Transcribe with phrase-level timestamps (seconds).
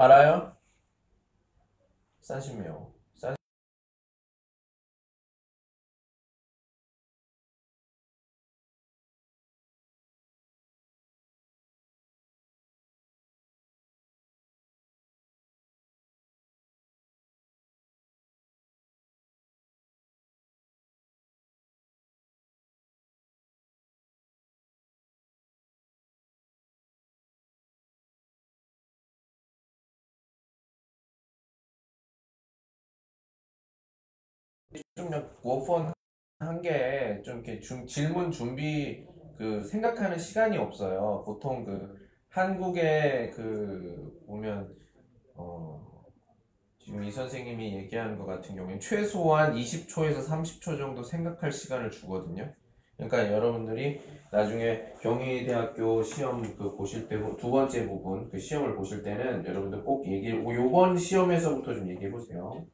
[0.00, 0.56] 알아요?
[2.20, 2.58] 산신
[35.46, 35.92] 워폰
[36.40, 39.06] 한 게 좀 이렇게 중- 질문 준비
[39.38, 41.22] 그 생각하는 시간이 없어요.
[41.24, 41.96] 보통 그
[42.30, 44.74] 한국의 그 보면
[45.36, 45.80] 어
[46.78, 52.52] 지금 이 선생님이 얘기하는 것 같은 경우에 최소한 20초에서 30초 정도 생각할 시간을 주거든요.
[52.96, 54.00] 그러니까 여러분들이
[54.32, 60.06] 나중에 경희대학교 시험 그 보실 때 두 번째 부분 그 시험을 보실 때는 여러분들 꼭
[60.06, 62.64] 얘기 요번 시험에서부터 좀 얘기해 보세요.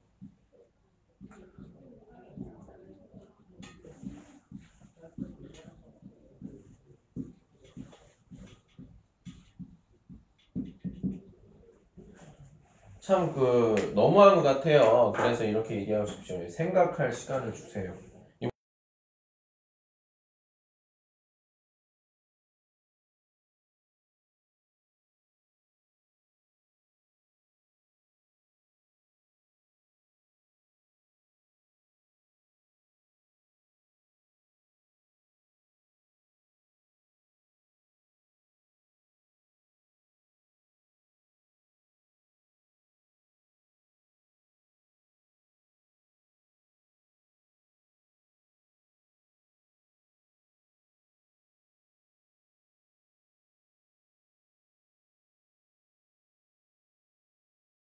[13.03, 15.13] 참 그 너무한 것 같아요.
[15.15, 16.49] 그래서 이렇게 얘기하고 싶죠.
[16.49, 18.02] 생각할 시간을 주세요.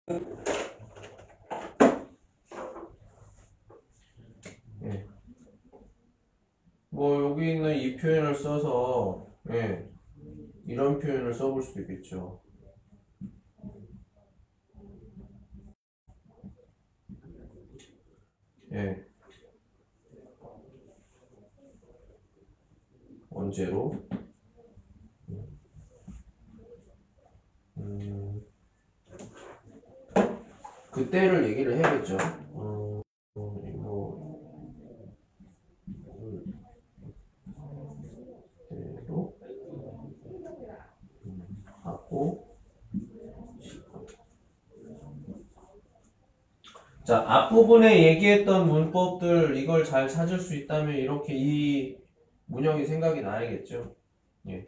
[0.08, 0.20] 예.
[6.90, 9.90] 뭐 여기 있는 이 표현을 써서 예.
[10.68, 12.44] 이런 표현을 써볼 수도 있겠죠.
[18.74, 19.04] 예.
[23.32, 24.08] 언제로?
[27.78, 28.25] 음,
[30.96, 32.18] 그때를 얘기를 해야겠죠.
[32.56, 33.02] 음.
[47.04, 51.98] 자, 앞부분에 얘기했던 문법들 이걸 잘 찾을 수 있다면 이렇게 이
[52.48, 53.96] 문형이 생각이 나야겠죠.
[54.48, 54.66] 예.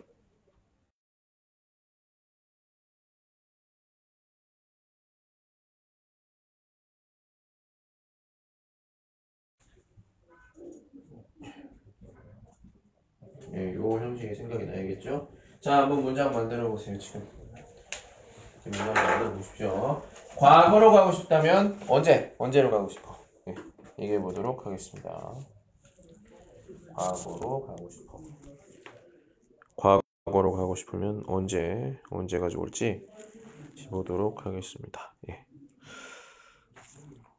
[13.54, 15.30] 예, 요 형식이 생각이 나야겠죠.
[15.60, 17.28] 자, 한번 문장 만들어 보세요, 지금.
[18.64, 20.02] 지금 문장 만들어 보십시오.
[20.38, 22.36] 과거로 가고 싶다면 언제?
[22.38, 23.16] 언제로 가고 싶어?
[23.48, 23.56] 예,
[24.00, 25.34] 얘기해 보도록 하겠습니다.
[26.96, 28.20] 과거로 가고 싶어.
[29.76, 33.08] 과거로 가고 싶으면 언제, 언제 가져올지
[33.90, 35.16] 보도록 하겠습니다.
[35.30, 35.46] 예.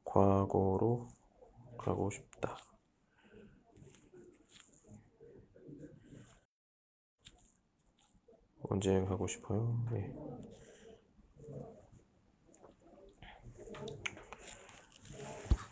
[0.05, 1.09] 과거로
[1.77, 2.57] 가고 싶다.
[8.69, 9.77] 언제 가고 싶어요?
[9.93, 10.13] 예.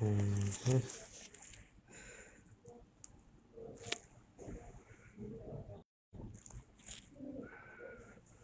[0.02, 0.82] 음, 음.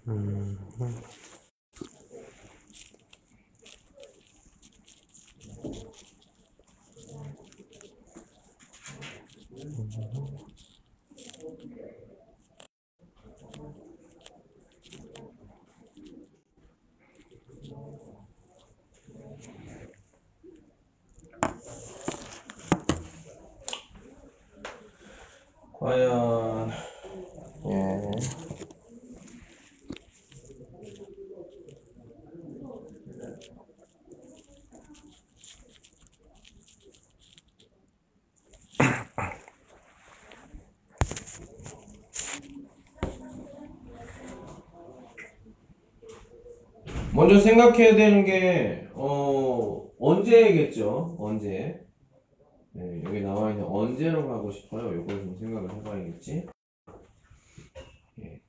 [0.08, 0.58] 음,
[25.82, 26.70] 과연
[27.66, 28.10] 예.
[47.12, 51.16] 먼저 생각해야 되는 게, 어, 언제겠죠?
[51.18, 51.81] 언제.
[53.12, 54.94] 여기 나와 있는 언제로 가고 싶어요?
[54.94, 56.46] 요걸 좀 생각을 해봐야겠지.
[58.22, 58.40] 예.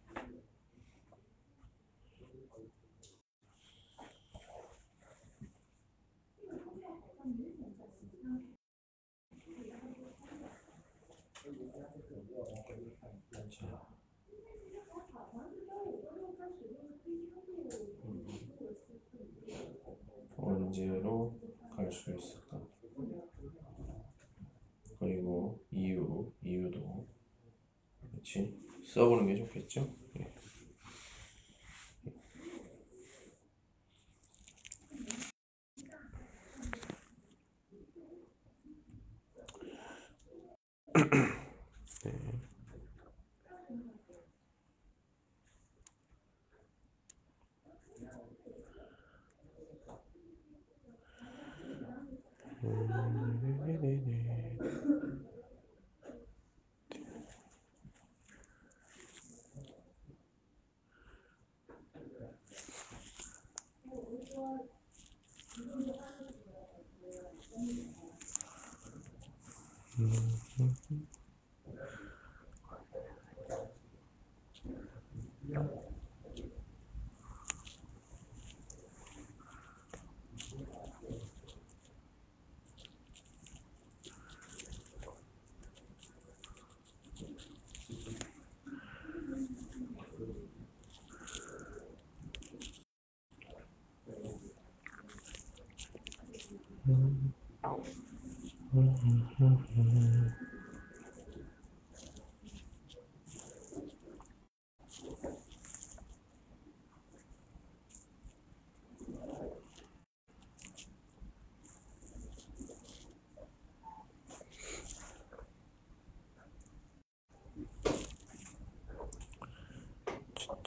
[20.37, 21.37] 언제로
[21.75, 22.42] 갈 수 있어?
[28.93, 30.02] 써보는 게 좋겠죠?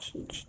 [0.09, 0.46] 예.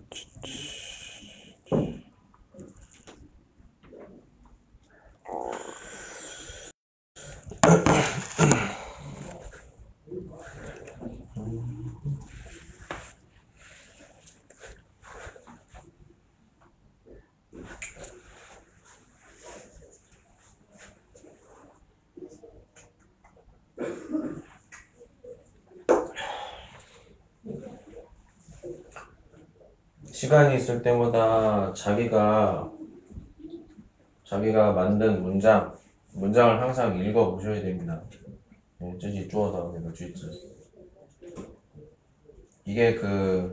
[30.19, 32.73] 시간이 있을 때마다 자기가
[34.25, 35.73] 자기가 만든 문장
[36.12, 38.03] 문장을 항상 읽어 보셔야 됩니다.
[38.81, 40.29] 어찌지 쪼어다 그러니까 쥐즈
[42.65, 43.53] 이게 그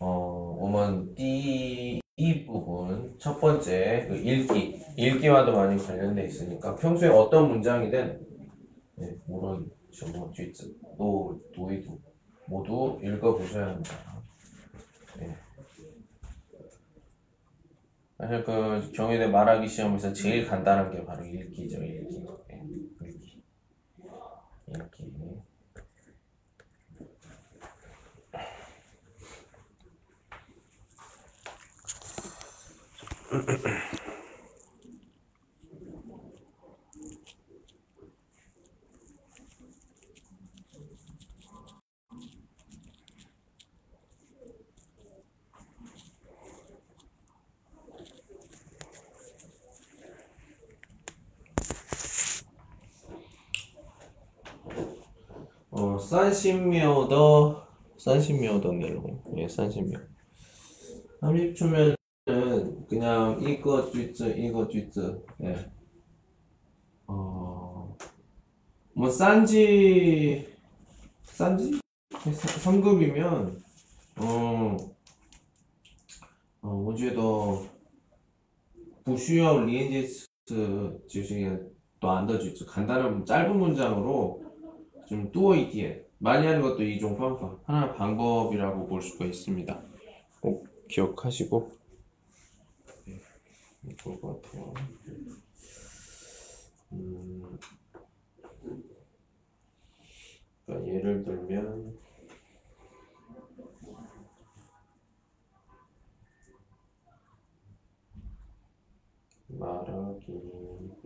[0.00, 7.48] 어, 오면 띠, 이 부분 첫 번째 그 읽기 읽기와도 많이 관련돼 있으니까 평소에 어떤
[7.48, 8.26] 문장이든
[8.96, 11.96] 네, 물론 저뭐 쥐즈 노 노이도
[12.46, 14.09] 모두 읽어 보셔야 합니다.
[18.20, 22.22] 사실 그 경희대 말하기 시험에서 제일 간단한 게 바로 읽기죠, 읽기.
[22.48, 22.62] 네,
[23.02, 23.42] 읽기.
[33.32, 33.69] 읽기.
[56.09, 57.67] 어, 30秒더
[57.97, 59.21] 30秒더 내용.
[59.37, 60.01] 예, 30秒.
[61.21, 65.21] 30초면은 그냥 이거 쥐즈 이거 쥐즈.
[65.43, 65.71] 예.
[67.05, 67.95] 어.
[68.95, 70.47] 뭐 싼지
[71.23, 71.79] 싼지
[72.09, 73.59] 3급이면
[74.21, 74.77] 어.
[76.63, 77.21] 어, 我觉得
[79.03, 80.01] 不需要连接
[80.47, 84.41] 词就是短的句子 간단한 짧은 문장으로
[85.10, 89.82] 좀 뚜어이디에 많이 하는 것도 이종 팡팡 하나의 방법이라고 볼 수가 있습니다.
[90.40, 91.72] 꼭 기억하시고
[93.06, 94.72] 네, 좋을 것 같아요.
[96.92, 97.58] 음,
[100.64, 101.98] 그러니까 예를 들면
[109.48, 110.99] 말하기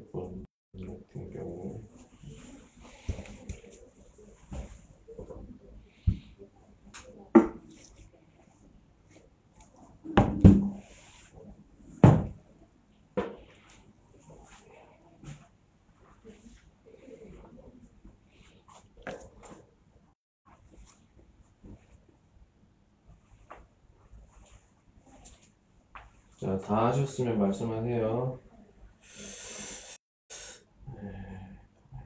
[26.55, 28.39] 자, 다 하셨으면 말씀하세요.
[30.95, 31.03] 네,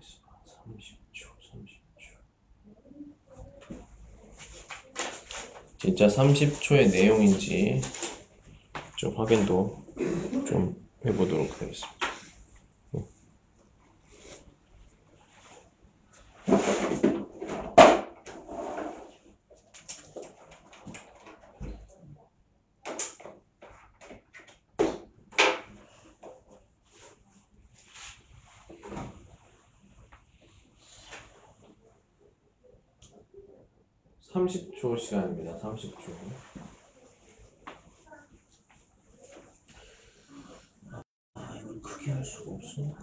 [0.01, 2.17] 30초, 30초.
[5.79, 7.83] 진짜 30초의 내용인지
[8.97, 9.85] 좀 확인도
[10.47, 10.75] 좀
[11.05, 11.99] 해보도록 하겠습니다.
[34.39, 35.57] 삼십 초 시간입니다.
[35.57, 36.13] 삼십 초.
[41.33, 42.95] 아, 이걸 크게 할 수가 없어.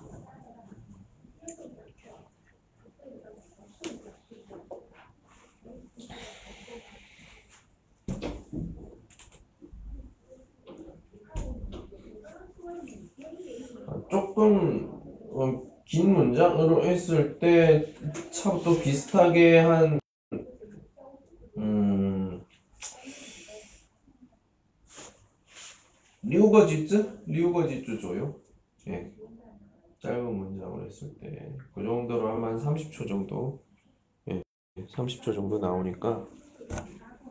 [13.87, 17.95] 아, 조금 어, 긴 문장으로 했을 때
[18.31, 19.99] 참 또 비슷하게 한
[21.57, 22.45] 음,
[26.55, 27.23] 류거지쯔?
[27.27, 28.39] 류거지쯔죠요.
[28.87, 29.11] 예.
[29.99, 31.53] 짧은 문장으로 했을 때.
[31.73, 33.61] 그 정도로 하면 한 30초 정도.
[34.29, 34.41] 예.
[34.87, 36.25] 30초 정도 나오니까.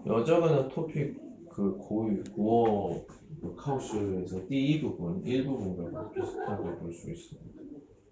[0.07, 3.07] 여자가나 토픽 그 고유, 구어,
[3.41, 7.63] 그 카우슈에서 띠 부분, 일부분과 비슷하게 볼 수 있습니다.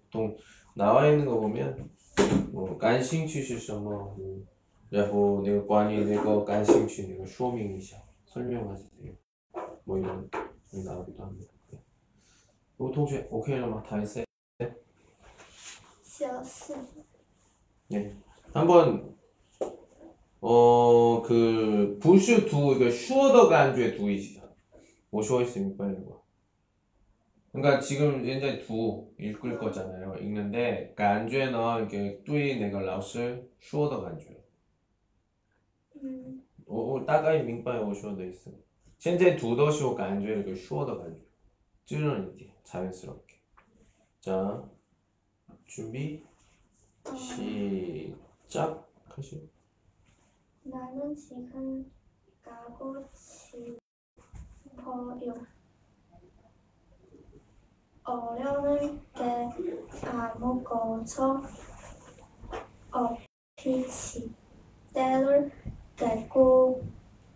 [0.05, 0.35] 보통
[0.75, 1.89] 나와 있는 거 보면,
[2.51, 4.17] 뭐, 간싱 취시셔, 뭐,
[4.93, 7.97] 야호, 내가 관이, 내가 간싱 취, 내가 쇼밍이셔.
[8.25, 9.13] 설명하세요.
[9.85, 10.29] 뭐 이런.
[10.73, 11.53] 이 나오기도 합니다.
[11.71, 11.79] 네.
[12.79, 14.25] 요 동시에 오케이 막 다했어요?
[17.89, 18.15] 네.
[18.53, 19.15] 한번
[20.41, 24.41] 어그 부슈 두 이거 슈어더가 안주에 두이시죠.
[25.11, 26.23] 뭐 슈어 있습니까 이거?
[27.51, 30.15] 그러니까 지금 현재 두 읽을 거잖아요.
[30.15, 34.39] 읽는데 그러니까 안주에 넣은 게 뚜이 네 내걸 라우스 슈어더가 안주예요.
[35.97, 36.43] 음.
[36.65, 38.62] 오 따가이 민빠에 오슈어더 있어요.
[39.02, 41.20] 现在读的时候感觉有个说的感觉，
[41.84, 43.36] 自然一点， 자연스럽게.
[44.20, 44.62] 자,
[45.66, 46.24] 준비,
[47.16, 48.86] 시작.
[49.08, 49.38] 하시오.
[50.64, 51.90] 나는 지금
[52.42, 53.86] 가고 싶어요.
[58.04, 59.22] 어려운 게
[60.06, 61.42] 아무것도
[62.90, 64.32] 없이
[64.94, 65.50] 때를
[65.96, 66.82] 깨고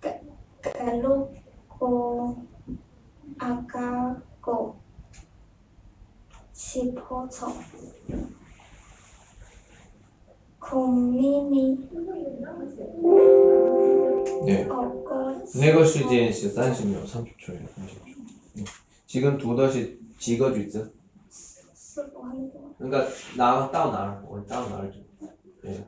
[0.01, 0.23] 깨-
[0.63, 1.35] 깨르고
[1.80, 2.48] 어,
[3.38, 4.80] 아가고
[6.54, 7.48] 싶어서
[10.60, 11.90] 고민이
[14.46, 14.66] 네.
[14.68, 17.68] 없고 내가 시즌 시 30秒 30초예요.
[17.68, 18.06] 30초.
[18.56, 18.64] 네.
[19.06, 20.86] 지금 두더시 지거주 있어?
[22.78, 23.08] 그러니까
[23.38, 25.06] 나 따오 나를 오 따오 나를 좀.
[25.66, 25.70] 예.
[25.70, 25.88] 네.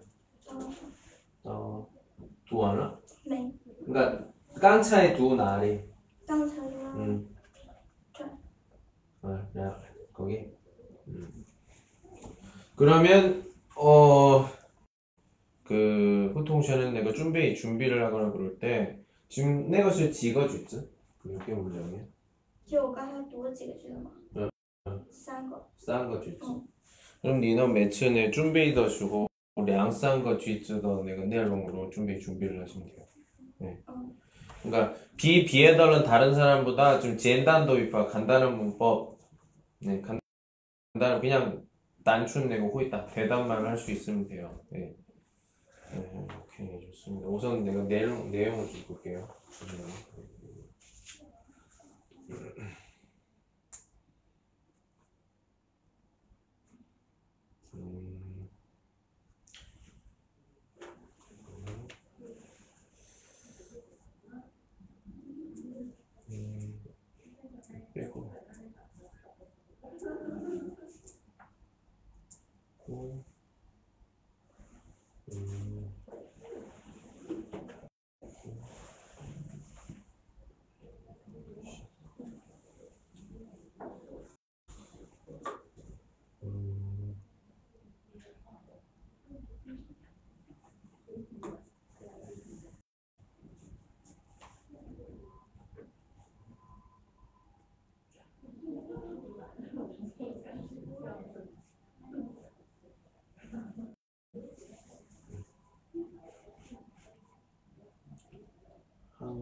[1.43, 1.87] 어.
[2.47, 2.97] 두 하나?
[3.25, 3.51] 네.
[3.85, 4.27] 그러니까
[4.60, 5.80] 刚才读哪里?
[6.26, 7.28] 刚才呢 음.
[8.12, 8.24] 저.
[9.22, 9.80] 아, 야,
[10.12, 10.46] 거기.
[11.08, 11.44] 음.
[12.76, 13.44] 그러면
[13.76, 14.46] 어.
[15.64, 18.98] 그 보통시는 내가 준비 준비를 하거나 그럴 때
[19.28, 22.04] 지금 내가 실 지거주지 그게 문장이야
[22.66, 24.10] 就我刚才读了几个句子吗？
[24.34, 24.50] 嗯
[25.10, 25.66] 三个。
[25.78, 26.62] 싼거 주지 어.
[27.22, 32.88] 그럼 니는 매춘에 준비 더 주고 량싼 거 주지 더 내가 내용으로 준비 준비를 하시면
[32.88, 33.02] 돼요 네.
[33.02, 33.17] 어.
[34.63, 39.17] 그러니까 비 비에더는 다른 사람보다 좀简单 도입화 간단한 문법
[39.79, 41.63] 네 간단한 그냥
[42.03, 44.93] 단춘 내고 호있다 대답만 할 수 있으면 돼요 네.
[45.91, 47.27] 네, 오케이 좋습니다.
[47.27, 49.27] 우선 내가 내용 내용을 좀 볼게요.
[52.29, 52.75] 음.
[57.73, 58.18] 음.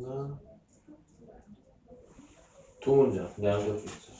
[0.04, 0.39] 하나
[2.80, 4.12] 두 문장 내한 것도 있어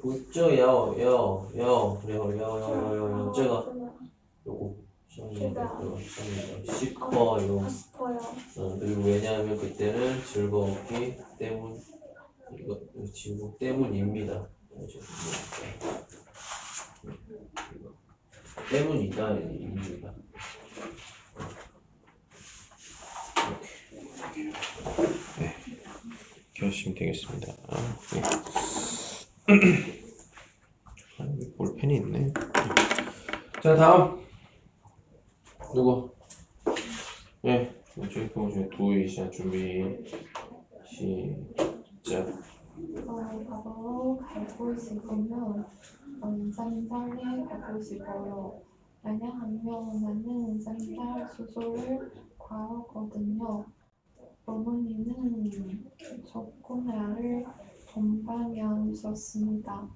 [0.00, 3.32] 불쩍 야오 야오 야오 그래요 야오
[6.68, 7.64] 싶어요.
[7.64, 8.18] 아 싶어요.
[8.56, 11.80] 어, 그리고 왜냐하면 그때는 즐거웠기 때문
[12.58, 14.48] 이거 이거 지우고 때문입니다.
[14.72, 15.00] 이거.
[18.70, 20.14] 때문이다 입니다.
[26.54, 27.52] 이렇게 하시면 되겠습니다.
[27.68, 27.76] 아,
[28.12, 28.22] 네.
[31.18, 32.32] 아, 여기 볼펜이 있네.
[33.62, 34.23] 자, 다음.
[35.74, 36.08] 누구?
[37.44, 39.82] 예, 저희 동시에 두이시아 준비.
[40.84, 42.28] 시작.
[43.08, 43.16] 어,
[43.48, 45.66] 과거로 가고 싶으면
[46.20, 48.60] 원산장에 가고 싶어요.
[49.02, 53.64] 왜냐하면 나는 산달 수술을 과거거든요.
[54.46, 55.50] 부모님은
[56.24, 57.44] 조코나를
[57.92, 59.88] 동방향 썼습니다.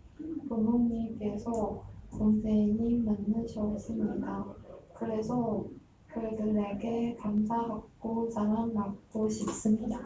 [0.48, 4.67] 부모님께서 군대인이 많으셨습니다.
[4.98, 5.64] 그래서
[6.08, 10.00] 그들에게 감사받고 자랑받고 싶습니다.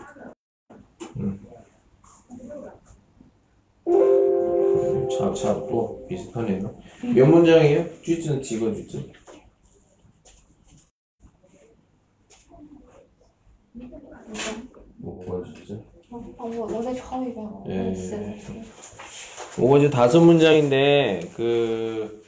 [1.16, 1.40] 음.
[5.08, 6.74] 자, 자, 또 비슷하네요.
[7.14, 8.02] 몇 문장이에요?
[8.02, 9.12] 쥐즈는 직어 쥐즈.
[14.96, 15.72] 뭐 뭐가 쥐즈?
[16.10, 16.66] 어, 뭐, 뭐,
[17.68, 17.94] 예.
[19.58, 22.22] 이거 이제 다섯 문장인데 그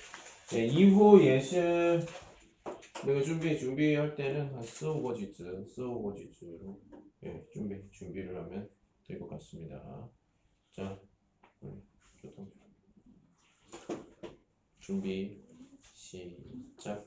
[0.54, 2.04] 예, 이후 예술
[3.06, 6.80] 내가 준비 준비할 때는 한 쓰오고 지즈 쓰오고 지즈로
[7.24, 8.68] 예, 준비 준비를 하면
[9.06, 10.08] 될 것 같습니다.
[10.72, 10.98] 자,
[11.62, 11.82] 음,
[12.20, 12.50] 교통
[14.80, 15.42] 준비
[15.82, 17.06] 시작.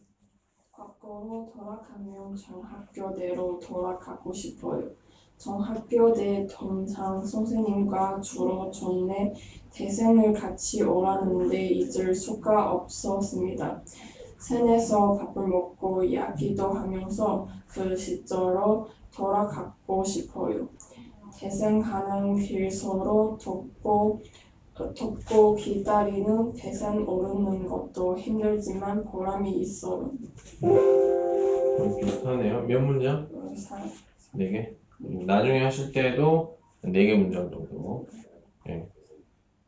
[0.72, 4.92] 과거로 돌아가면 정학교대로 돌아가고 싶어요.
[5.38, 9.34] 정학교대 동상 선생님과 주로 전에
[9.72, 13.84] 대생을 같이 오라는데 잊을 수가 없었습니다.
[14.40, 20.68] 산에서 밥을 먹고 이야기도 하면서 그 시절로 돌아가고 싶어요.
[21.38, 24.22] 대생 가는 길 서로 돕고
[24.80, 30.12] 어, 돕고 기다리는 대생 오르는 것도 힘들지만 보람이 있어요.
[30.64, 32.62] 음, 비슷하네요.
[32.64, 33.28] 몇 문장?
[33.34, 33.84] 어, 사-
[34.34, 34.76] 네 개.
[35.02, 38.06] 음, 나중에 하실 때도 네 개 문장 정도.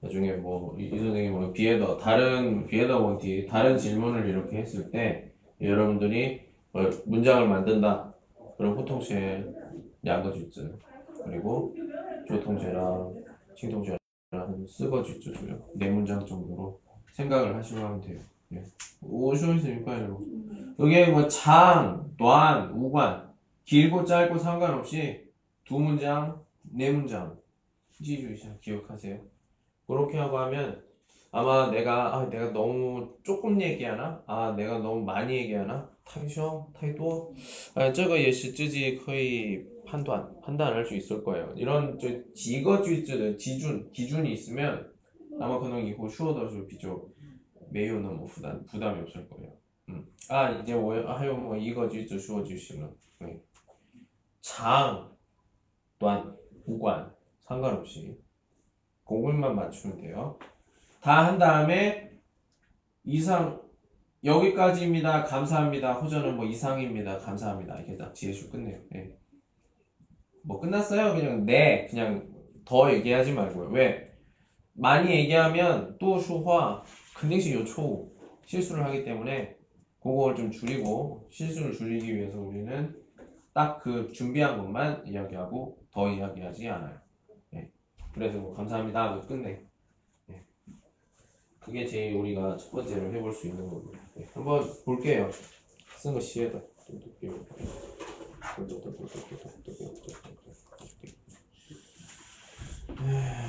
[0.01, 0.07] 예.
[0.07, 4.89] 나중에 뭐, 이, 이 선생님 뭐, 비에더, 다른, 비에더 원 뒤에 다른 질문을 이렇게 했을
[4.91, 5.31] 때,
[5.61, 6.41] 여러분들이
[6.73, 8.13] 어, 문장을 만든다.
[8.57, 9.45] 그럼 호통체,
[10.05, 10.77] 야거주즈,
[11.25, 11.75] 그리고
[12.27, 13.13] 조통체랑
[13.55, 13.97] 칭통체랑
[14.67, 15.59] 쓰거주즈 줘요.
[15.73, 16.79] 네 문장 정도로
[17.11, 18.19] 생각을 하시고 하면 돼요.
[18.53, 18.63] 예.
[19.01, 20.21] 오쇼있으니까요.
[20.79, 23.29] 여기 뭐 장, 短, 우관,
[23.65, 25.29] 길고 짧고 상관없이
[25.65, 27.37] 두 문장, 네 문장
[27.91, 29.19] 지주이샤 기억하세요.
[29.89, 30.83] 그렇게 하고 하면
[31.31, 34.23] 아마 내가 아, 내가 너무 조금 얘기하나?
[34.27, 35.89] 아 내가 너무 많이 얘기하나?
[36.05, 36.71] 타이쇼?
[36.75, 37.33] 타이도?
[37.73, 41.53] 아, 저거 역시 쯔지 거의 판단, 판단할 수 있을 거예요.
[41.57, 44.91] 이런 저 지거 주의쯔 기준, 기준이 있으면
[45.39, 47.11] 아마 그놈 이거 쉬워더서 비교
[47.71, 49.51] 매우 너무 부담, 부담이 없을 거예요.
[49.89, 50.05] 음.
[50.29, 53.41] 아 이제 뭐, 아유 뭐 이거 주의쯔 쉬워 주시면 네.
[54.41, 55.09] 장,
[55.97, 56.35] 단,
[56.67, 58.15] 무관 상관없이
[59.09, 60.37] 공분만 맞추면 돼요.
[61.01, 62.11] 다 한 다음에
[63.03, 63.61] 이상
[64.23, 65.23] 여기까지입니다.
[65.23, 65.93] 감사합니다.
[65.93, 67.17] 호전은 뭐 이상입니다.
[67.19, 67.77] 감사합니다.
[67.77, 68.79] 이렇게 딱 지혜수 끝내요.
[68.91, 69.17] 네.
[70.43, 71.15] 뭐 끝났어요.
[71.15, 72.29] 그냥 네 그냥
[72.65, 73.69] 더 얘기하지 말고요.
[73.69, 74.11] 왜
[74.73, 76.83] 많이 얘기하면 또 수화
[77.17, 78.11] 근데시 요초
[78.45, 79.55] 실수를 하기 때문에
[80.01, 82.95] 그걸 좀 줄이고 실수를 줄이기 위해서 우리는
[83.53, 86.97] 딱 그 준비한 것만 이야기하고 더 이야기하지 않아요.
[88.09, 88.13] 예.
[88.13, 89.61] 그래서 뭐 감사합니다 하고 끝내.
[90.29, 90.43] 예.
[91.59, 93.99] 그게 제일 우리가 첫 번째로 해볼 수 있는 겁니다.
[94.17, 94.27] 예.
[94.33, 95.29] 한번 볼게요.
[95.97, 96.59] 쓴 거 시에다.
[102.99, 103.39] 음,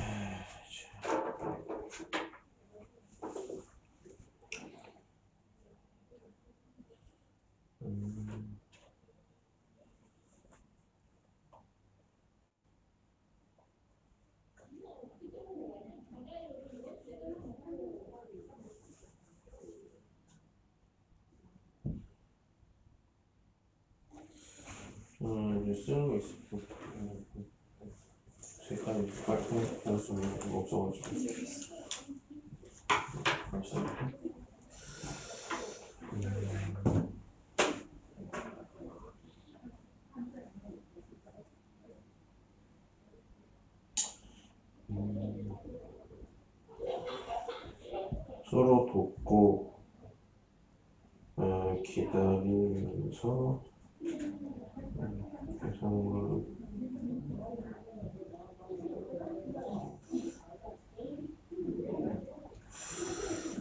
[0.68, 2.29] 이
[25.70, 27.24] 제 쓰는 거 음.
[28.42, 31.06] 색깔이 있는 거 없어가지고.
[44.90, 45.52] 음,
[48.50, 49.80] 서로 돕고
[51.36, 53.62] 어, 기다리면서
[55.59, 56.55] 음, 세상을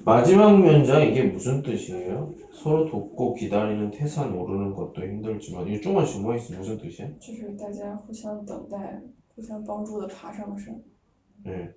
[0.05, 2.35] 마지막 문장 이게 무슨 뜻이에요?
[2.53, 6.57] 서로 돕고 기다리는 태산 오르는 것도 힘들지만 이거 중간식 뭐 있어?
[6.59, 7.09] 무슨 뜻이야?
[7.19, 9.01] 就是大家互相等待、
[9.35, 10.83] 互相帮助的爬上山。
[11.45, 11.73] 네.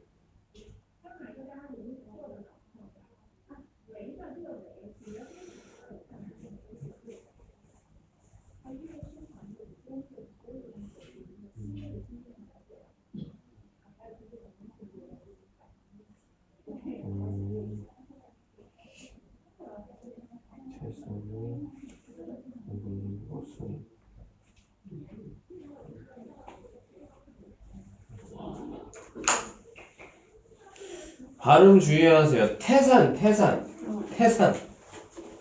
[31.43, 32.57] 발음 주의하세요.
[32.59, 33.67] 태산, 태산,
[34.11, 34.55] 태산,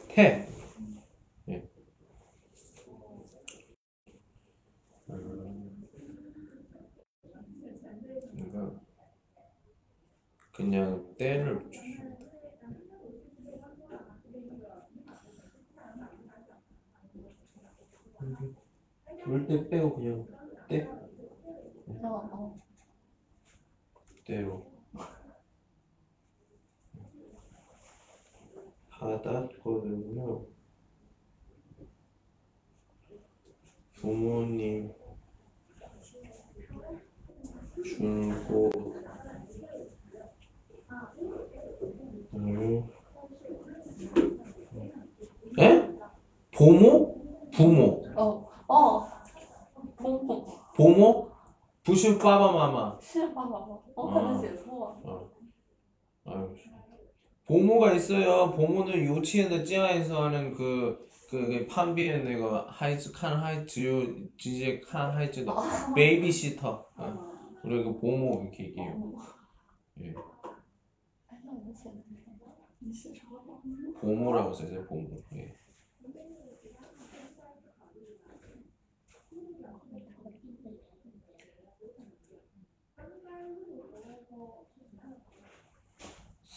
[0.07, 0.47] 태.
[1.47, 1.63] 예.
[10.51, 12.11] 그냥 때를 붙여줘.
[19.27, 20.27] 물때 빼고 그냥
[20.67, 20.87] 때
[21.87, 22.59] 어, 어.
[24.25, 24.70] 때로
[29.00, 30.44] 받았거든요.
[33.94, 34.92] 부모님
[37.84, 38.70] 중고
[42.34, 42.88] 음.
[45.58, 45.96] 에?
[46.52, 47.50] 보모?
[47.52, 49.06] 부모 어, 어.
[49.96, 50.46] 봉봉.
[50.74, 51.30] 보모?
[51.82, 53.78] 부신 빠바마마 是爸爸吗？
[53.94, 55.30] 我可能写错了。
[56.24, 56.52] 아유,
[57.51, 58.49] 보모가 있어요.
[58.51, 65.53] 보모는 유치원의 지하에서 하는 그, 그, 그 판비의 내가 하이츠, 칸 하이츠, 지제 칸 하이츠도
[65.93, 66.85] 베이비시터.
[66.95, 67.31] 어.
[67.65, 69.13] 우리 그 보모 이렇게 얘기해요.
[70.01, 70.13] 예.
[73.99, 75.21] 보모라고 써요, 보모.
[75.35, 75.53] 예.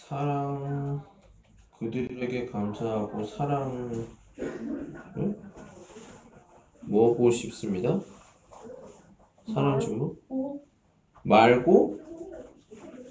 [0.08, 1.02] 사랑
[1.78, 4.06] 그들에게 감사하고 사랑을
[6.82, 7.98] 뭐하고 싶습니다.
[9.46, 10.14] 사랑 주무
[11.22, 12.00] 말고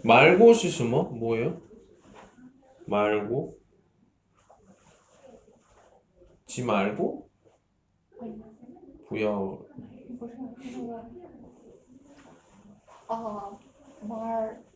[0.04, 1.60] 말고 싶으면 뭐예요?
[2.86, 3.58] 말고
[6.46, 7.28] 지 말고
[9.08, 9.66] 부여
[13.08, 13.58] 아
[14.02, 14.73] 말.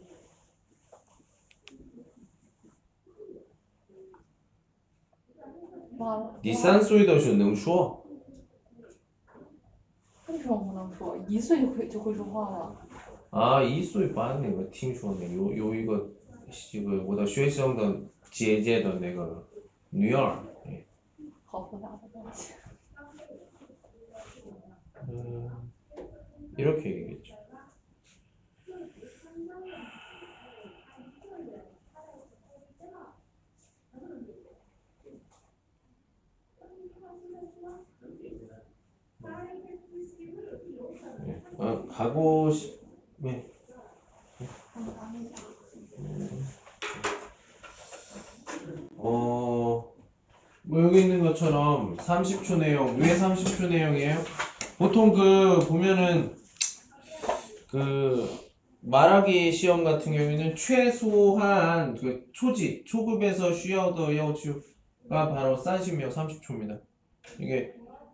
[5.96, 6.04] 是那个。
[6.04, 6.20] 啊，马尔。
[6.20, 6.34] 马尔。
[6.42, 8.04] 你三岁的时候能说
[10.28, 11.16] 为什么不能说？
[11.28, 12.76] 一岁就会就会说话了。
[13.30, 16.10] 啊一岁半那个听说的有有一个
[16.70, 19.46] 这个我的学生的姐姐的那个
[19.90, 20.84] 女儿，哎
[21.46, 22.52] 好复杂的东西。
[25.08, 25.50] 음,
[26.56, 27.34] 이렇게 얘기겠죠.
[41.59, 42.79] 어, 가고 싶,
[43.17, 43.45] 네.
[48.97, 49.93] 어,
[50.61, 54.17] 뭐 여기 있는 것처럼 30초 내용, 왜 30초 내용이에요?
[54.77, 56.35] 보통 그, 보면은,
[57.69, 58.47] 그,
[58.81, 64.59] 말하기 시험 같은 경우에는 최소한 그 초지, 초급에서 쉬어도 여우가
[65.09, 66.86] 바로 30명 30초입니다.
[67.39, 67.73] 이게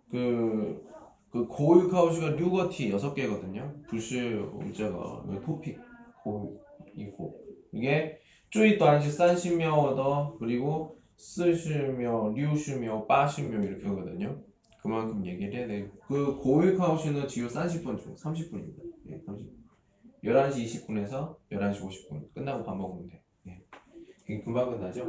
[0.10, 0.86] 그,
[1.30, 3.88] 그 고유카우슈가 류거티 6개거든요.
[3.88, 4.18] 불슈
[4.60, 5.80] 음자가 토픽
[6.24, 7.40] 고이고
[7.72, 14.40] 이게 쭈이 또한시 산시묘더 그리고 쓰시묘, 류시묘, 빠시묘 이렇게 하거든요.
[14.82, 15.88] 그만큼 얘기를 해야 돼요.
[16.08, 18.84] 그 고유카우슈는 지요 30분 중 30분입니다.
[19.10, 19.50] 예, 30분.
[20.24, 23.22] 11시 20분에서 11시 50분 끝나고 밥 먹으면 돼.
[23.48, 24.42] 예.
[24.42, 25.06] 금방 끝나죠?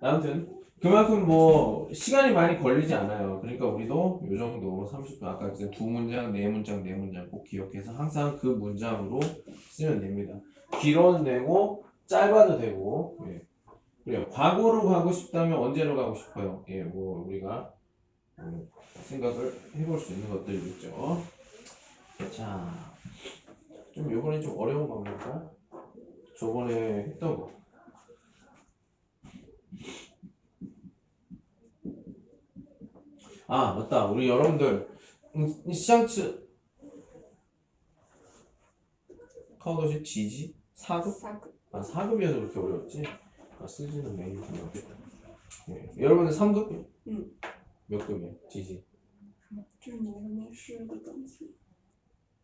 [0.00, 0.48] 아무튼
[0.80, 3.40] 그만큼 뭐 시간이 많이 걸리지 않아요.
[3.40, 8.38] 그러니까 우리도 요 정도 30분 아까 그두 문장, 네 문장, 네 문장 꼭 기억해서 항상
[8.38, 9.20] 그 문장으로
[9.70, 10.34] 쓰면 됩니다.
[10.80, 13.40] 길어도 되고 짧아도 되고 예.
[14.04, 14.28] 그래요.
[14.30, 16.64] 과거로 가고 싶다면 언제로 가고 싶어요?
[16.68, 17.72] 예, 뭐 우리가
[18.38, 18.68] 음,
[19.02, 21.22] 생각을 해볼 수 있는 것들이 있죠.
[22.32, 22.72] 자,
[23.92, 25.50] 좀 요번엔 좀 어려운 겁니까?
[26.38, 27.50] 저번에 했던 거.
[33.47, 34.05] 아, 맞다.
[34.05, 34.87] 우리 여러분들,
[35.35, 36.47] 음, 시장츠,
[39.59, 40.55] 카우더시 지지?
[40.75, 41.11] 4급?
[41.19, 43.03] 三个， 아, 4급이어서 그렇게 어려웠지?
[43.59, 44.95] 아, 쓰지는 메인 좀 어렵겠다.
[45.69, 45.91] 예.
[45.97, 46.85] 여러분은 3급?
[47.07, 47.31] 응.
[47.87, 48.35] 몇 급이에요?
[48.49, 48.83] 지지?
[49.81, 51.53] 就是你那个面试的等级，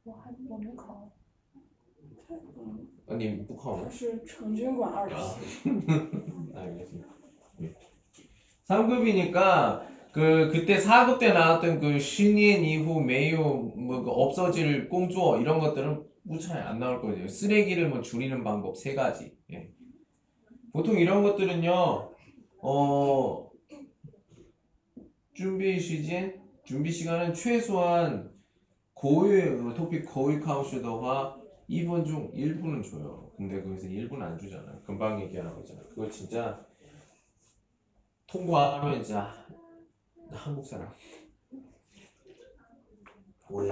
[0.04, 1.10] 我还我没考，
[2.28, 5.15] 它嗯， 아니, 못考 它 네 是成均管二十，
[6.54, 7.08] 알겠습니다.
[7.62, 7.76] 예.
[8.67, 16.05] 3급이니까 그 그때 4급 때 나왔던 그 신인 이후 매우 뭐그 없어질 꽁주어 이런 것들은
[16.25, 17.27] 무차에 안 나올 거예요.
[17.27, 19.35] 쓰레기를 뭐 줄이는 방법 세 가지.
[19.53, 19.70] 예.
[20.72, 22.11] 보통 이런 것들은요.
[22.61, 23.51] 어
[25.35, 28.31] 준비 시간 준비 시간은 최소한
[29.05, 31.37] 어, 토픽 고위 카우슈더와
[31.68, 33.33] 2분 중 1분은 줘요.
[33.37, 34.79] 근데 거기서 1분 안 주잖아.
[34.87, 35.81] 금방 얘기하는 거잖아.
[35.88, 36.64] 그거 진짜
[38.29, 39.35] 통과하면 진짜
[40.35, 40.92] 한국 사람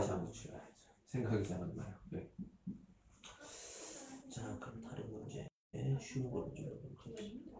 [0.01, 0.61] 잠그셔야죠.
[1.07, 1.94] 생각이 잘안 나요.
[2.11, 2.31] 네.
[4.31, 5.49] 자, 그럼 다른 문제
[5.99, 7.59] 쉬운 거로 좀 해보겠습니다.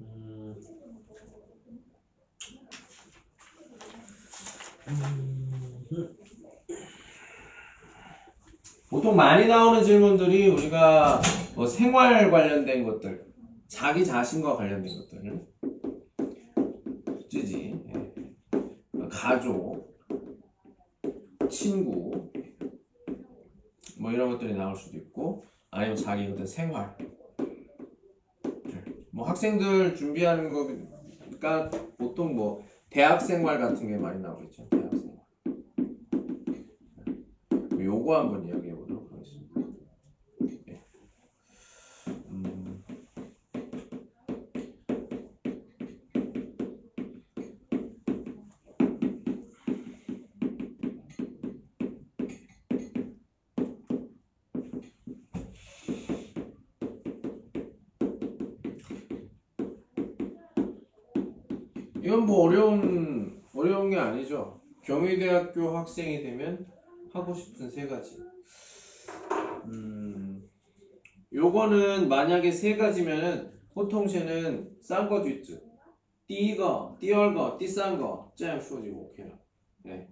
[0.00, 0.54] 음.
[4.88, 6.16] 음.
[8.90, 11.20] 보통 많이 나오는 질문들이 우리가
[11.54, 13.32] 뭐 생활 관련된 것들,
[13.66, 15.58] 자기 자신과 관련된 것들, 예.
[19.08, 19.98] 가족,
[21.50, 22.30] 친구,
[23.98, 26.96] 뭐 이런 것들이 나올 수도 있고, 아니면 자기 어떤 생활.
[27.40, 28.84] 예.
[29.10, 34.68] 뭐 학생들 준비하는 거가 보통 뭐 대학 생활 같은 게 많이 나오겠죠.
[34.68, 35.18] 대학 생활.
[37.78, 37.84] 예.
[37.84, 39.60] 요거 한번 이야기해 보도록 하겠습니다.
[40.68, 40.82] 예.
[42.30, 42.84] 음.
[62.02, 64.60] 이건 뭐 어려운 어려운 게 아니죠.
[64.82, 66.66] 경희대학교 학생이 되면
[67.12, 68.18] 하고 싶은 세 가지.
[69.66, 70.48] 음,
[71.32, 75.60] 요거는 만약에 세 가지면은 보통 쟤는 싼거 뒷즈.
[76.26, 79.38] 띠거, 띠얼거, 띠싼거, 짠 쇼지 오케이라.
[79.84, 80.08] 네.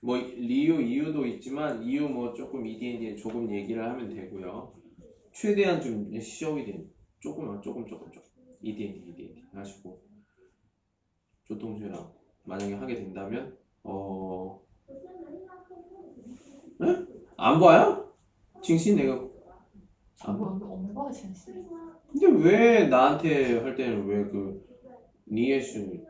[0.00, 4.72] 뭐 리유 이유도 있지만 이유 뭐 조금 이디엔디에 조금 얘기를 하면 되고요.
[5.32, 8.30] 최대한 좀 시험이 된 조금만 조금 조금 조금
[8.62, 10.11] 이디엔디 이디엔디 하시고.
[11.44, 12.12] 조동주랑
[12.44, 14.60] 만약에 하게 된다면 어
[16.78, 17.06] 네?
[17.36, 18.12] 안 봐요?
[18.62, 19.14] 징신 내가
[20.24, 20.58] 안 봐.
[22.12, 24.64] 근데 왜 나한테 할 때는 왜 그
[25.26, 26.04] 니에슈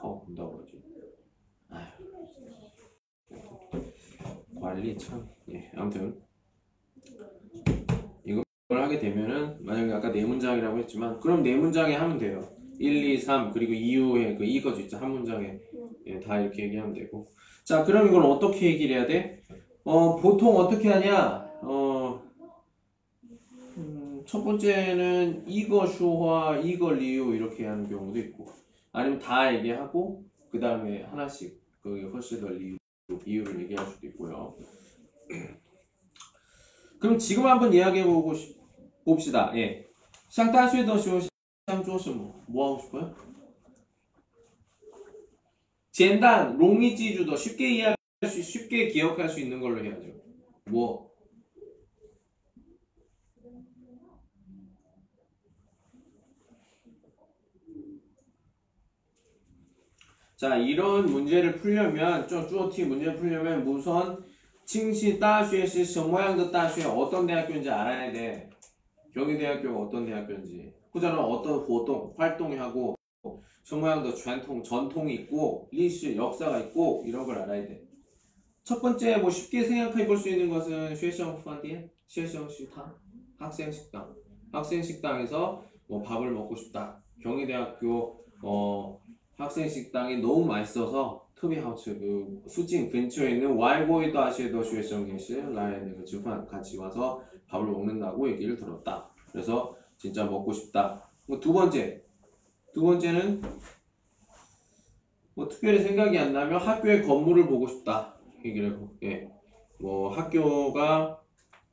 [0.00, 0.82] 하고 본다고 하지?
[4.60, 5.28] 관리 참.
[5.50, 6.20] 예 아무튼
[8.24, 12.48] 이걸 하게 되면은 만약에 아까 네 문장이라고 했지만 그럼 네 문장에 하면 돼요.
[12.79, 15.59] 1, 2, 3 그리고 이후에 그 이거 있죠 한 문장에
[16.07, 17.31] 예, 다 이렇게 얘기하면 되고
[17.63, 19.41] 자 그럼 이걸 어떻게 얘기를 해야 돼?
[19.83, 21.49] 어 보통 어떻게 하냐?
[21.61, 22.21] 어
[23.77, 28.47] 음, 첫 번째는 이거 슈화, 이거 리유 이렇게 하는 경우도 있고
[28.91, 32.77] 아니면 다 얘기하고 그 다음에 하나씩 그 훨씬 더 리유,
[33.25, 34.55] 이유를 얘기할 수도 있고요.
[36.99, 38.57] 그럼 지금 한번 이야기해보고 싶-
[39.05, 39.51] 봅시다.
[39.55, 39.85] 예.
[40.29, 41.19] 像大学的时候
[41.66, 43.14] 시장 좋았으면 뭐, 뭐 하고 싶어요?
[45.90, 47.96] 젠단, 롱이지 주더 쉽게 이해할
[48.26, 50.08] 수, 쉽게 기억할 수 있는 걸로 해야죠.
[50.66, 51.14] 뭐
[60.36, 64.22] 자, 이런 문제를 풀려면, 저 주어티 문제를 풀려면 우선
[64.66, 68.50] 칭시 다수의 시 모양도 다수의 어떤 대학교인지 알아야 돼.
[69.14, 70.83] 경희대학교가 어떤 대학교인지.
[70.94, 72.94] 후자는 어떤活动, 활동이 하고
[73.64, 77.82] 중모양도 전통, 전통이 있고 리시 역사가 있고 이런 걸 알아야 돼.
[78.62, 82.94] 첫 번째 뭐 쉽게 생각해 볼 수 있는 것은 쉐시형 후반디엔, 쉐시형 식당,
[83.38, 84.14] 학생 식당.
[84.52, 87.02] 학생 식당에서 뭐 밥을 먹고 싶다.
[87.20, 89.00] 경희대학교 어
[89.36, 96.04] 학생 식당이 너무 맛있어서 투비하우츠 그 수진 근처에 있는 와이보이도 아시에도 쉐시형 계신 라이언 그
[96.04, 99.10] 주판 같이 와서 밥을 먹는다고 얘기를 들었다.
[99.32, 101.08] 그래서 진짜 먹고 싶다.
[101.26, 102.02] 뭐 두 번째.
[102.72, 103.40] 두 번째는
[105.34, 108.14] 뭐 특별히 생각이 안 나면 학교의 건물을 보고 싶다.
[108.44, 109.28] 얘기를 해보 예.
[109.80, 111.20] 뭐 학교가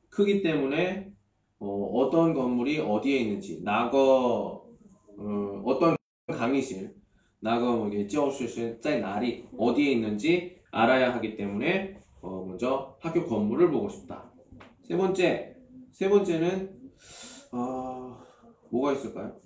[0.08, 1.12] 크기 때문에
[1.58, 4.64] 어, 떤 건물이 어디에 있는지 낙어
[5.18, 6.94] 어, 어떤 강의실
[7.40, 14.30] 낙어 뭐게 지어실수 날이 어디에 있는지 알아야 하기 때문에 어, 먼저 학교 건물을 보고 싶다.
[14.82, 15.56] 세 번째
[15.92, 16.82] 세 번째는
[17.52, 17.91] 어,
[18.72, 19.36] 뭐가 있을까요?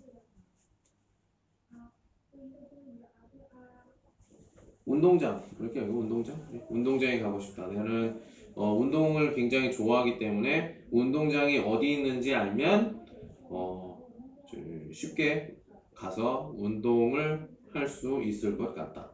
[4.84, 7.66] 운동장 이렇게 여기 운동장 네, 운동장에 가고 싶다.
[7.66, 8.22] 나는
[8.54, 13.04] 어, 운동을 굉장히 좋아하기 때문에 운동장이 어디 있는지 알면
[13.50, 14.06] 어,
[14.48, 15.56] 좀 쉽게
[15.92, 19.10] 가서 운동을 할 수 있을 것 같다.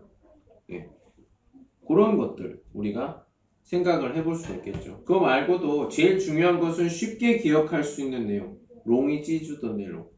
[0.68, 0.88] 네.
[1.88, 3.26] 그런 것들 우리가
[3.62, 5.02] 생각을 해볼 수 있겠죠.
[5.04, 8.61] 그거 말고도 제일 중요한 것은 쉽게 기억할 수 있는 내용.
[8.85, 10.09] 롱이 찌주던 내용.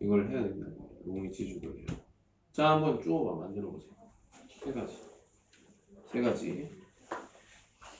[0.00, 0.66] 이걸 해야 된다.
[1.04, 1.86] 롱이 찌주던 내용.
[2.52, 3.92] 자, 한번 쪼어봐 만들어 보세요.
[4.62, 4.94] 세 가지.
[6.06, 6.68] 세 가지.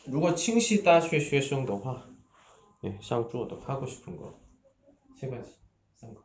[0.07, 2.09] 如果清溪大学学生的话,
[2.85, 4.41] 예, 想做的 하고 싶은 거.
[5.17, 5.53] 세 가지.
[5.95, 6.21] 三个.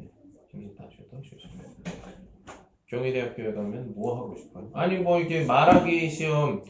[0.00, 0.10] 예,
[0.50, 1.50] 清溪大学的学生.
[2.86, 4.70] 경희대학교에 가면 뭐 하고 싶어요?
[4.74, 6.62] 아니 뭐 이게 말하기 시험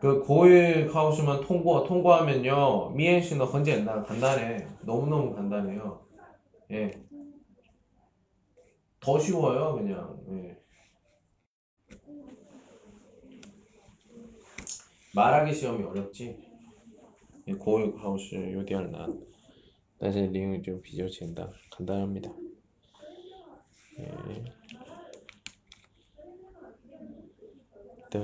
[0.00, 4.66] 그 고액 카우스만 통과 통과하면요 미엔 씨는 헌재난 간단해.
[4.82, 6.06] 너무너무 간단해요.
[6.70, 7.08] 예
[9.00, 10.20] 더 쉬워요 그냥.
[10.32, 10.58] 예.
[15.14, 16.38] 말하기 시험이 어렵지?
[17.58, 21.50] 고액 카우스 요디알 난但是 링우조 비교된다.
[21.72, 22.30] 간단합니다.
[23.98, 24.44] 예.
[28.10, 28.20] 따,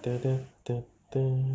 [0.00, 0.82] 따, 따, 따.
[1.10, 1.50] 다다다다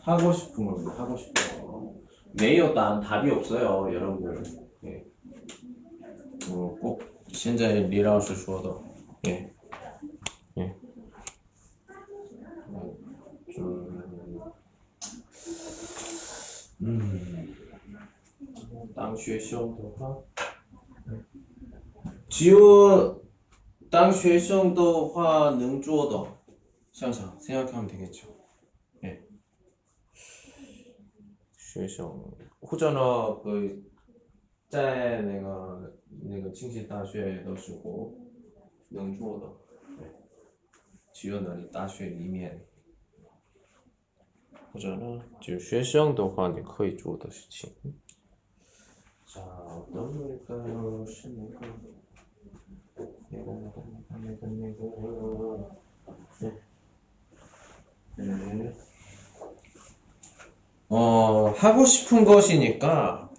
[0.00, 0.92] 하고 싶은 겁니다.
[0.98, 1.94] 하고 싶은 거.
[2.34, 4.42] 메이어 딴 답이 없어요, 여러분들.
[4.84, 5.04] 예.
[6.50, 8.84] 어, 꼭 신자의 리라우스 주어도
[9.26, 9.52] 예.
[10.58, 10.76] 예.
[12.68, 12.96] 어,
[13.54, 14.42] 좀
[16.82, 17.56] 음.
[18.94, 20.18] 당시의 시험도 하.
[22.28, 23.25] 지우
[23.95, 26.37] 当学生的话能做的，
[26.91, 28.27] 想想 생각하면 되겠죠.
[29.03, 29.21] 예.
[31.57, 32.07] 学生
[32.59, 33.61] 或者呢，个
[34.69, 38.13] 在那个那个清溪大学的时候
[38.89, 39.47] 能做的，
[39.97, 40.07] 对，
[41.13, 42.65] 只有那里大学里面，
[44.71, 47.71] 或者呢，就学生的话你可以做的事情。
[49.27, 51.05] 자, 어떤 걸까요?
[51.05, 51.65] 是那个。
[53.30, 53.44] 네.
[58.16, 58.72] 네.
[60.88, 63.30] 어 하고 싶은 것이니까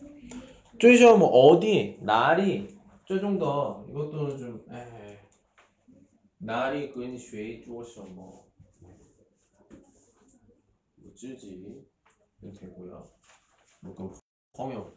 [0.79, 5.17] 쪼이죠 뭐 어디 날이 쪼좀 더 이것도 좀 에이.
[6.39, 8.47] 날이 근 쉐이 쪼셔 뭐.
[11.17, 11.85] 뭐지지
[12.59, 13.09] 되고요.
[13.81, 14.13] 뭐, 그럼,
[14.53, 14.93] 펑형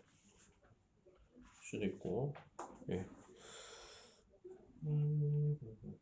[1.63, 2.35] 수도 있고.
[2.91, 3.05] 예.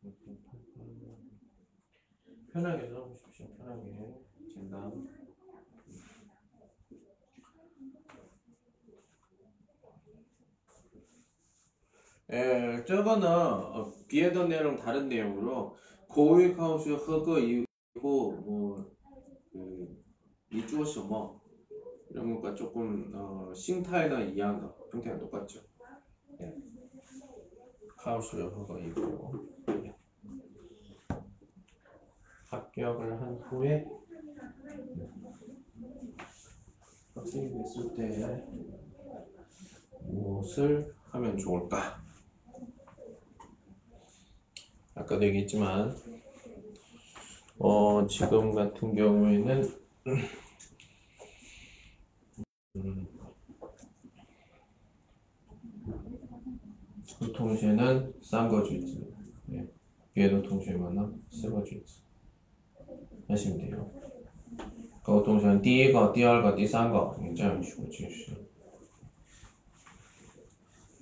[0.03, 0.13] 음,
[2.51, 3.47] 편하게 써보십시오.
[3.57, 3.91] 편하게
[4.51, 5.07] 진단.
[12.31, 15.75] 에, 저거는 어, 비에던 내용 다른 내용으로
[16.07, 18.95] 고위 카우스 허거 이후 뭐그
[20.51, 21.41] 이주어서 뭐
[22.09, 25.61] 이런 것과 조금 어, 싱타이나 이해한다 형태가 똑같죠.
[26.41, 26.68] 예.
[28.05, 29.33] 허거 이고
[32.45, 33.85] 합격을 한 후에
[37.13, 38.45] 학생이 됐을 때
[40.01, 42.01] 무엇을 하면 좋을까?
[44.95, 45.93] 아까도 얘기했지만
[47.57, 49.77] 어 지금 같은 경우에는
[52.77, 53.18] 음,
[57.18, 59.06] 그 동시에는 싼 거주지.
[59.52, 59.68] 예.
[60.14, 62.00] 别的同学们呢四个句子
[63.28, 63.90] 하시면 돼요
[65.02, 68.30] 沟通成第一个第二个第三个你这样说就是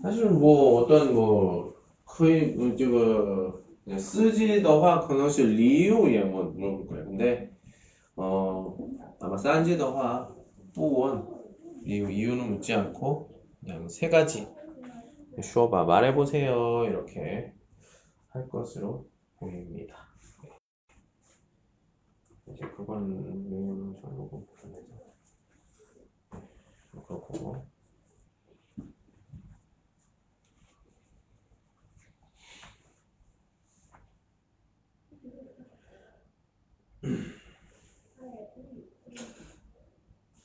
[0.03, 1.74] 사실 뭐 어떤 뭐
[2.07, 7.51] 거의 뭐这个 쓰지 的话可能是理由也뭐 물어볼 거예요 근데
[8.16, 8.74] 어
[9.20, 10.26] 아마 싼지 的话
[10.72, 11.22] 不问
[11.84, 13.28] 이유, 이유는 묻지 않고
[13.61, 14.49] 그냥 세 가지
[15.41, 17.53] 쇼바 말해보세요 이렇게
[18.29, 20.07] 할 것으로 보입니다.
[20.43, 20.57] 네.
[22.53, 24.97] 이제 그건 저러고 보내죠.
[26.33, 27.67] 네, 그렇고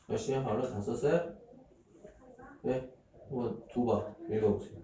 [0.09, 1.35] 열심히 하루 다 썼어요?
[2.63, 3.02] 네,
[3.33, 4.79] 한번 두봐 읽어보세요.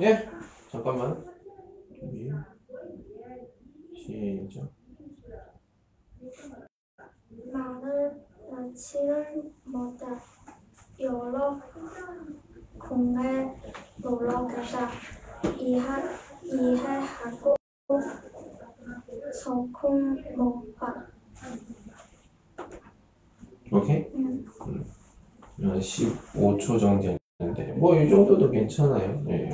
[0.00, 0.28] 예,
[0.70, 1.22] 잠깐만.
[1.94, 2.30] 준비.
[3.94, 4.70] 시작.
[7.52, 10.06] 말을 낳지를 못해
[11.00, 11.60] 여러
[12.78, 13.54] 국내
[13.98, 14.88] 놀러 가자
[15.58, 15.82] 이해
[16.44, 17.56] 이해하고
[19.42, 20.64] 소금 먹어
[23.70, 24.06] 오케이?
[24.14, 24.46] 응.
[25.75, 29.23] 한 15초 정도 했는데 뭐 이 정도도 괜찮아요.
[29.29, 29.49] 예.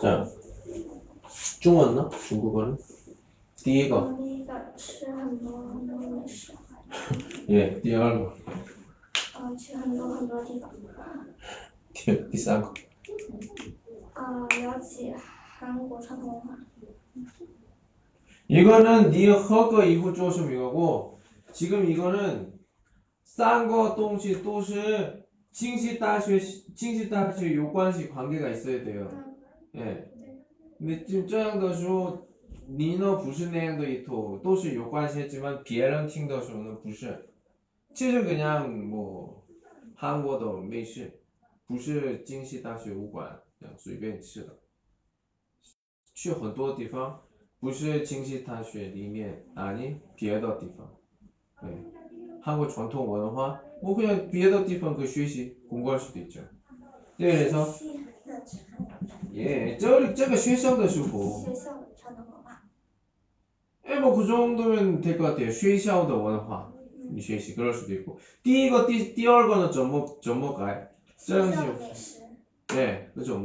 [0.00, 0.24] 자,
[1.60, 2.08] 중文呢?
[2.10, 2.76] 중국어는?
[3.62, 6.54] 第一个,那个吃很多很多美食，
[7.48, 8.32] 예, 第二个,
[9.38, 10.70] 呃，去很多很多地方，
[11.92, 12.72] 第第三个.
[14.14, 15.14] 呃，了解
[15.58, 16.56] 韩国传统文化。
[18.48, 21.20] 이거는 니 허거 이후 조심 이거고
[21.52, 22.52] 지금 이거는
[23.34, 24.74] 싼거 동시 또시
[25.52, 26.38] 칭시 다시
[26.74, 29.08] 칭시 다시 요관시 관계가 있어야 돼요.
[29.74, 30.10] 嗯， 예.
[30.78, 32.26] 근데 지금 这样的时候
[32.66, 37.28] 你呢不是那样的一头都是有关系했지만别人听的时候呢不是
[37.94, 39.44] 其实 그냥 뭐
[39.96, 41.20] 한국的美式
[41.66, 44.58] 不是京西大学武馆这样随便吃的
[46.14, 47.22] 去很多地方
[47.60, 50.96] 不是京西大学里面아니别的地方
[51.62, 51.84] 네.
[52.44, 56.40] 한국 전통文化뭐 그냥 别的地方그学习 공부할 수도 있죠
[57.18, 58.70] 네, 그래서 系的传
[59.34, 62.60] 예, 저, 저거 学校的时候学校的传统文化。
[63.88, 65.50] 예, 뭐 그 정도면 될 것 같아요.
[65.50, 66.72] 学校的文化
[67.10, 68.18] 你学习 그럴 수도 있고.
[68.42, 70.90] 第一个第第二个呢怎么怎么改?
[71.16, 72.22] 这样学校的就美食，
[72.68, 73.36] 네, 그怎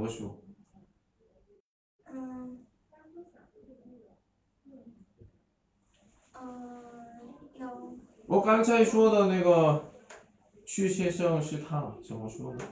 [8.30, 9.92] 我刚才说的那个
[10.64, 12.64] 去学校食堂怎么说呢？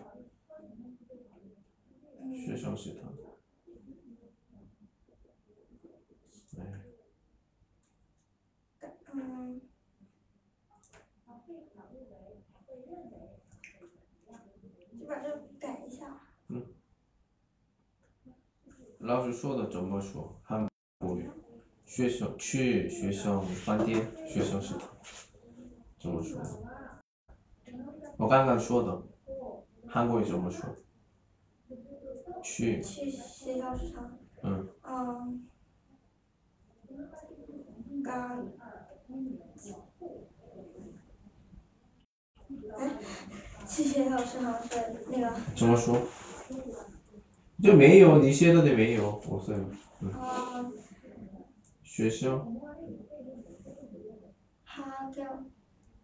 [2.33, 3.13] 学校食堂。
[16.51, 16.63] 嗯，
[19.01, 20.41] 老师说的怎么说？
[20.45, 20.69] 韩
[21.01, 21.29] 国语。
[21.85, 24.89] 学校去学校饭店学校食堂
[26.01, 26.41] 怎么说？
[28.17, 29.03] 我刚刚说的
[29.87, 30.75] 韩国语怎么说？
[32.43, 34.19] 去去学校食堂。
[34.43, 34.69] 嗯。
[34.83, 35.49] 嗯。
[38.05, 38.47] 刚。
[42.79, 42.91] 哎，
[43.67, 44.69] 去学校食堂是
[45.11, 46.01] 那个，怎么说？
[47.63, 49.53] 就没有，你写的的没有，我是
[50.01, 50.73] 嗯，
[51.83, 52.39] 学校，
[54.65, 55.43] 哈叫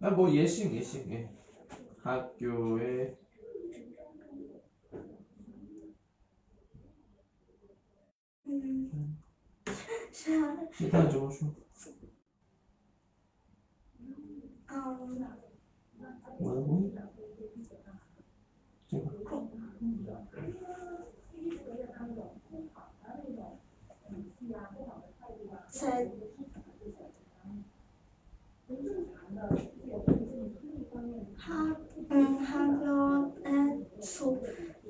[0.00, 1.30] 아, 뭐 예식 예식 예.
[2.02, 3.16] 학교에
[10.72, 11.54] 시다 조심
[16.38, 16.92] 뭐라고?
[25.68, 26.12] 셋
[31.43, 31.75] 哈，
[32.09, 34.37] 嗯，哈叫哎，初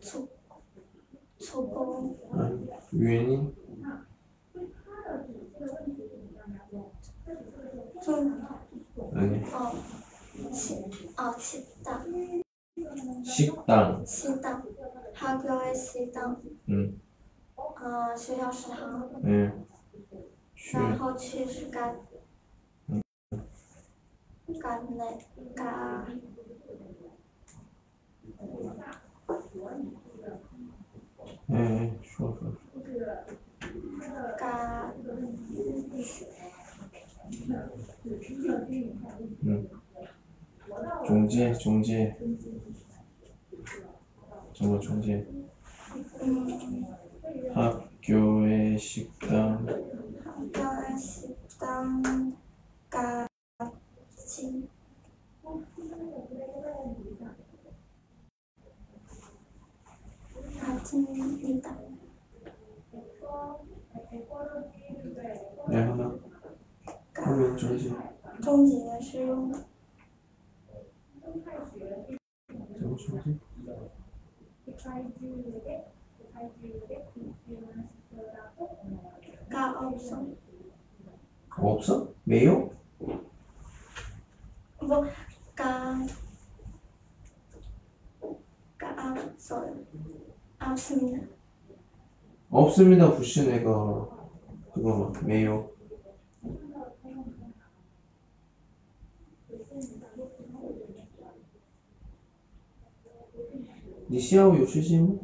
[0.01, 0.27] 初
[1.37, 2.17] 初中，
[2.93, 3.53] 유엔이?
[8.01, 8.41] 좀
[9.13, 10.85] 아니 어, 치,
[11.17, 12.05] 어, 식당,
[13.23, 14.63] 식당 식당,
[15.13, 17.01] 학교의 식당, 음.
[17.55, 19.51] 어, 学校食堂， 예.
[20.55, 21.95] 슈 然后去是干，
[24.61, 25.17] 干那
[25.55, 26.19] 干
[44.56, 45.26] 정말 종지에
[46.22, 46.86] 嗯，
[47.54, 49.66] 학교의 식당
[82.34, 82.68] 매요?
[84.80, 85.04] 뭐,
[85.54, 85.94] 까,
[88.76, 89.84] 까, 아, 없어요.
[90.58, 91.28] 없습니다.
[92.50, 93.70] 없습니다 부신 애가
[94.74, 95.70] 그거 매요.
[104.10, 105.20] 니 시아오 요시진?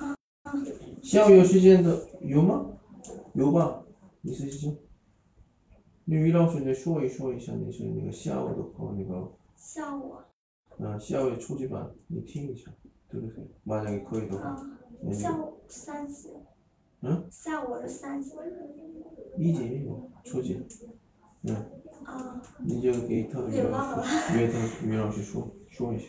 [0.00, 0.52] 아, 아.
[1.02, 2.64] 시아오 요시진 더 요마?
[3.36, 3.84] 요바
[4.22, 4.87] 있으시죠?
[6.07, 6.15] 有吧？
[6.15, 6.15] 你试试。
[6.15, 10.15] 那于老师，你说一说一下，你是那个下午的话，那个下午，
[10.79, 12.71] 啊，下午初级班，你听一下，
[13.09, 13.45] 对不对？
[13.65, 14.55] 만약에可以的话，
[15.03, 16.29] 嗯，下午三级。
[17.01, 17.25] 嗯？
[17.29, 18.31] 下午是三级。
[19.37, 19.87] 一级
[20.23, 20.61] 初级，
[21.43, 21.55] 嗯，
[22.03, 26.07] 啊，你就给他于老别忘了师，约他于老师说说一下。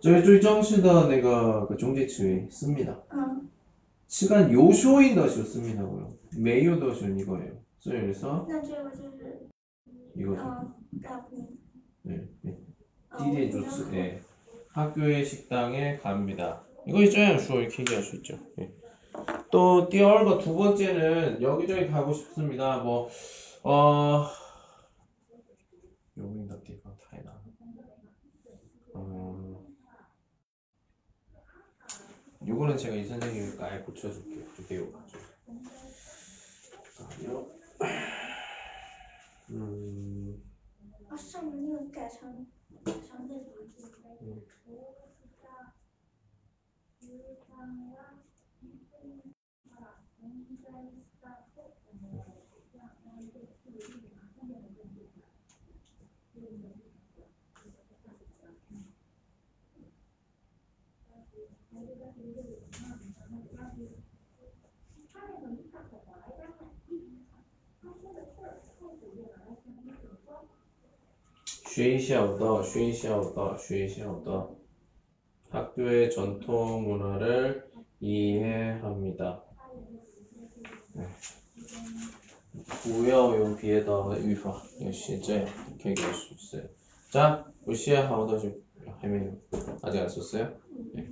[0.00, 2.94] 这是最正式的那个个中介词씁니다.
[3.10, 3.48] 嗯，
[4.06, 6.12] 시간 요쇼인 것이 씁니다고요.
[6.38, 7.57] 메이오 것은 이거예요.
[7.82, 9.48] 그래서 那这个就是，
[10.16, 10.42] 이거죠.
[10.42, 11.48] 嗯，告诉你。
[12.02, 12.56] 네, 네.
[13.10, 13.90] 嗯 디디에 주스.
[13.90, 14.20] 네.
[14.70, 16.64] 학교의 식당에 갑니다.
[16.86, 17.38] 이거 있잖아요.
[17.38, 18.36] 슈어 이렇게 얘기할 수 있죠.
[18.58, 18.74] 예.
[19.50, 22.78] 또 띠얼거 두 번째는 여기저기 가고 싶습니다.
[22.78, 23.08] 뭐
[23.62, 24.26] 어.
[26.16, 27.40] 여기인가 띠가 타이나.
[28.94, 29.64] 어.
[32.46, 34.44] 요거는 제가 이 선생님이 아예 고쳐줄게요.
[34.54, 35.07] 좀 배워가지고.
[35.07, 35.07] 잠깐만요.
[71.88, 74.48] 学校的学校的学校的
[75.50, 77.64] 학교의 전통 문화를
[78.00, 79.42] 이해합니다.
[80.94, 81.04] 네.
[82.82, 85.46] 不要用别的语法，有写这样
[85.82, 86.70] 可以给数字。
[87.10, 88.62] 자, 무시하고도 지금
[89.02, 89.36] 해매요.
[89.82, 90.52] 아직 안 썼어요?
[90.94, 91.08] 네.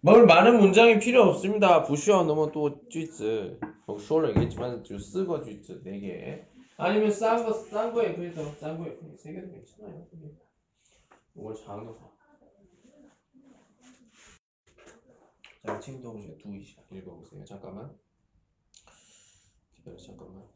[0.00, 1.82] 뭘 많은 문장이 필요 없습니다.
[1.82, 3.58] 부시어 너무 또句子.
[3.86, 6.44] 뭐 쇼를 얘기했지만 좀 쓰고 句子 4개.
[6.77, 10.07] 아니면 싼 거, 싼 거에 그래서 싼 거에 세 개도 괜찮아요.
[11.35, 12.11] 이걸 작은 거 사.
[15.65, 17.45] 자, 친동시에 두 이시 읽어보세요.
[17.45, 17.97] 잠깐만.
[19.75, 20.47] 기다려, 잠깐만.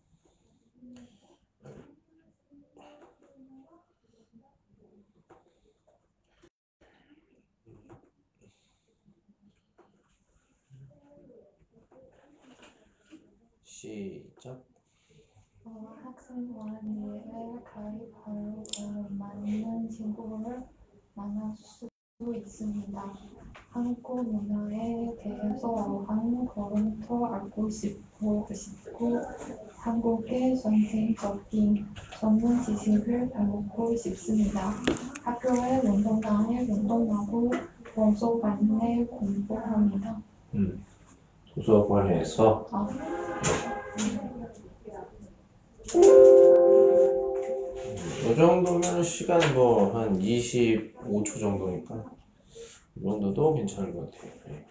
[13.64, 14.77] 시작.
[16.30, 20.62] 어, 학생회에 가입하려고 많은 친구를
[21.14, 21.88] 만날 수
[22.20, 23.14] 있습니다.
[23.70, 29.22] 한국 문화에 대해서 한 걸음 더 알고 싶고, 싶고
[29.78, 31.86] 한국의 전통적인
[32.20, 34.72] 전문 지식을 배우고 싶습니다.
[35.24, 37.52] 학교의 운동장에 운동하고
[37.96, 40.22] 도서관에 공부합니다.
[40.56, 40.84] 음.
[41.54, 42.88] 도서관에서 아,
[48.30, 52.04] 이 정도면 시간 뭐 한 25초 정도니까
[52.96, 54.32] 이 정도도 괜찮을 것 같아요.
[54.48, 54.66] 네.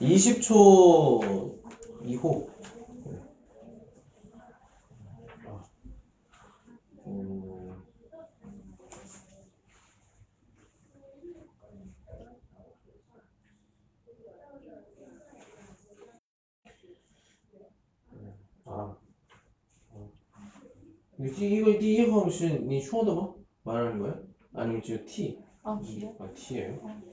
[0.00, 1.20] 20초
[2.04, 2.48] 이후.
[7.06, 7.82] 음,
[18.64, 18.96] 아,
[21.24, 24.20] 이거 이거 하면 지금 니 쇼더 뭐 말하는 거야?
[24.54, 25.38] 아니면 지금 T?
[25.62, 26.16] 아, T요?
[26.18, 26.78] 아, T예요?
[26.82, 27.11] 어.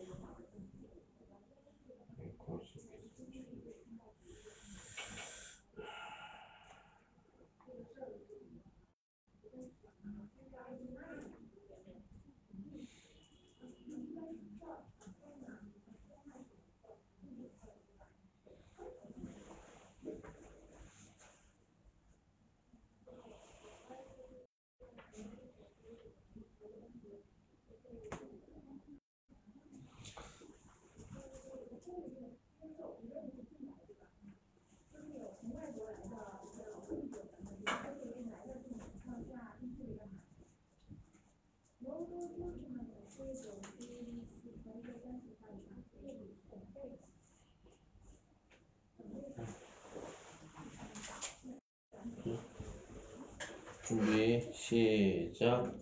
[53.89, 55.73] 준비 시작.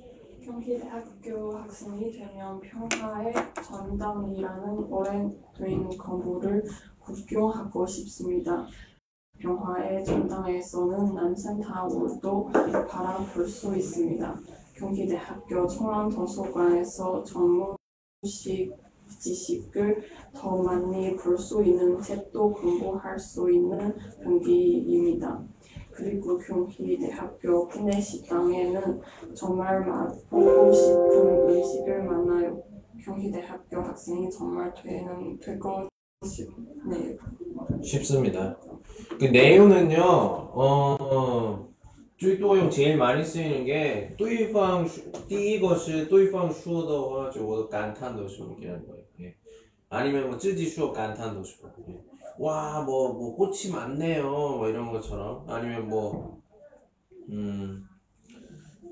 [0.42, 6.64] 경희대학교 학생이 되면 평화의 전당이라는 오랜된 공부를
[7.02, 8.66] 국교하고 싶습니다.
[9.40, 12.50] 평화의 전당에서는 난센타워도
[12.88, 14.40] 바라볼 수 있습니다.
[14.78, 18.74] 경희대학교 청란도서관에서 전문식
[19.20, 20.02] 지식을
[20.34, 23.94] 더 많이 볼 수 있는 책도 공부할 수 있는
[24.24, 25.44] 경기입니다.
[25.97, 29.01] 그리고 경희대학교 구내식당에는
[29.35, 32.63] 정말 맛보고 싶은 음식을 많아요.
[33.05, 35.89] 경희대학교 학생이 정말 되는 되고
[36.25, 37.17] 싶네요.
[37.83, 38.57] 쉽습니다.
[39.19, 41.69] 그 내용은요, 어,
[42.19, 44.87] 最多用 제일 많이 쓰이는 게, 对方,
[45.27, 49.05] 第一个是对方说的话,就我感叹的时候 얘기하는 거예요.
[49.21, 49.35] 예.
[49.89, 51.69] 아니면 뭐, 自己说感叹的时候.
[51.89, 52.01] 예.
[52.40, 54.24] 와, 뭐, 뭐, 꽃이 많네요.
[54.24, 55.44] 뭐, 이런 것처럼.
[55.50, 56.42] 아니면 뭐,
[57.30, 57.84] 음,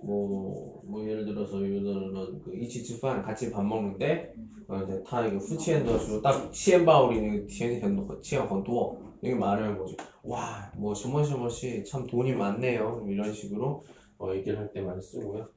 [0.03, 4.33] 뭐, 뭐, 예를 들어서, 예를 들어서, 그, 이치치판 같이 밥 먹는데,
[4.67, 9.95] 어, 이제 다 이게 후치엔더시로 딱 치엔바오리는 티엔현도 치엔헌도 이게 말하면 뭐지?
[10.23, 12.97] 와, 뭐 셔머셔머시 참 돈이 많네요.
[12.97, 13.83] 뭐 이런 식으로
[14.17, 15.47] 어, 얘기를 할 때 많이 쓰고요.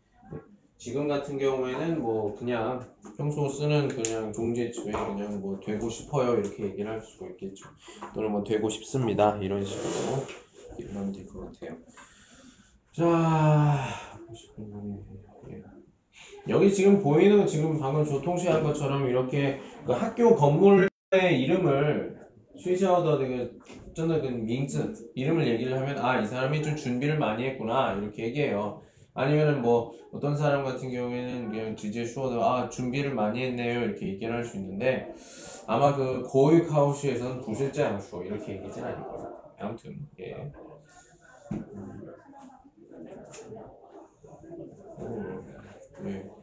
[0.78, 0.84] 네.
[0.84, 2.80] 지금 같은 경우에는 뭐 그냥
[3.16, 7.68] 평소 쓰는 그냥 종지에 그냥 뭐 되고 싶어요 이렇게 얘기를 할 수가 있겠죠.
[8.14, 10.24] 또는 뭐 되고 싶습니다 이런 식으로
[10.78, 11.76] 이러면 될 것 같아요.
[12.92, 13.76] 자,
[15.50, 15.62] 예.
[16.48, 22.16] 여기 지금 보이는 지금 방금 조통시 한 것처럼 이렇게 그 학교 건물의 이름을
[22.56, 23.58] 쉬셔더 그
[23.94, 28.82] 저는 그 밍즈 이름을 얘기를 하면 아 이 사람이 좀 준비를 많이 했구나 이렇게 얘기해요.
[29.18, 34.34] 아니면은 뭐 어떤 사람 같은 경우에는 그냥 DJ 쇼도 아 준비를 많이 했네요 이렇게 얘기를
[34.34, 35.12] 할 수 있는데
[35.66, 39.34] 아마 그 고유카우시에서는 부실자 양쇼 이렇게 얘기하진 않을 거예요.
[39.58, 40.50] 아무튼 예.
[41.52, 42.14] 음.
[45.00, 45.46] 음.
[46.06, 46.37] 예.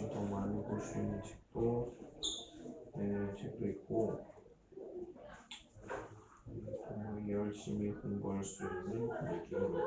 [0.00, 1.96] 더 많이 볼 수 있는 책도
[2.96, 4.20] 네, 책도 있고
[6.88, 9.82] 정말 열심히 공부할 수 있는 얘기입니다.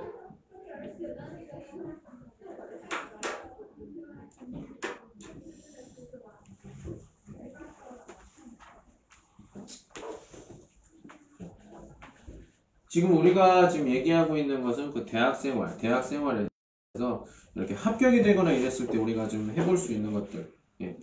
[12.87, 16.47] 지금 우리가 지금 얘기하고 있는 것은 그 대학 생활, 대학 생활에
[16.95, 17.25] 서
[17.55, 20.49] 이렇게 합격이 되거나 이랬을 때 우리가 좀 해볼 수 있는 것들,
[20.81, 20.97] 예,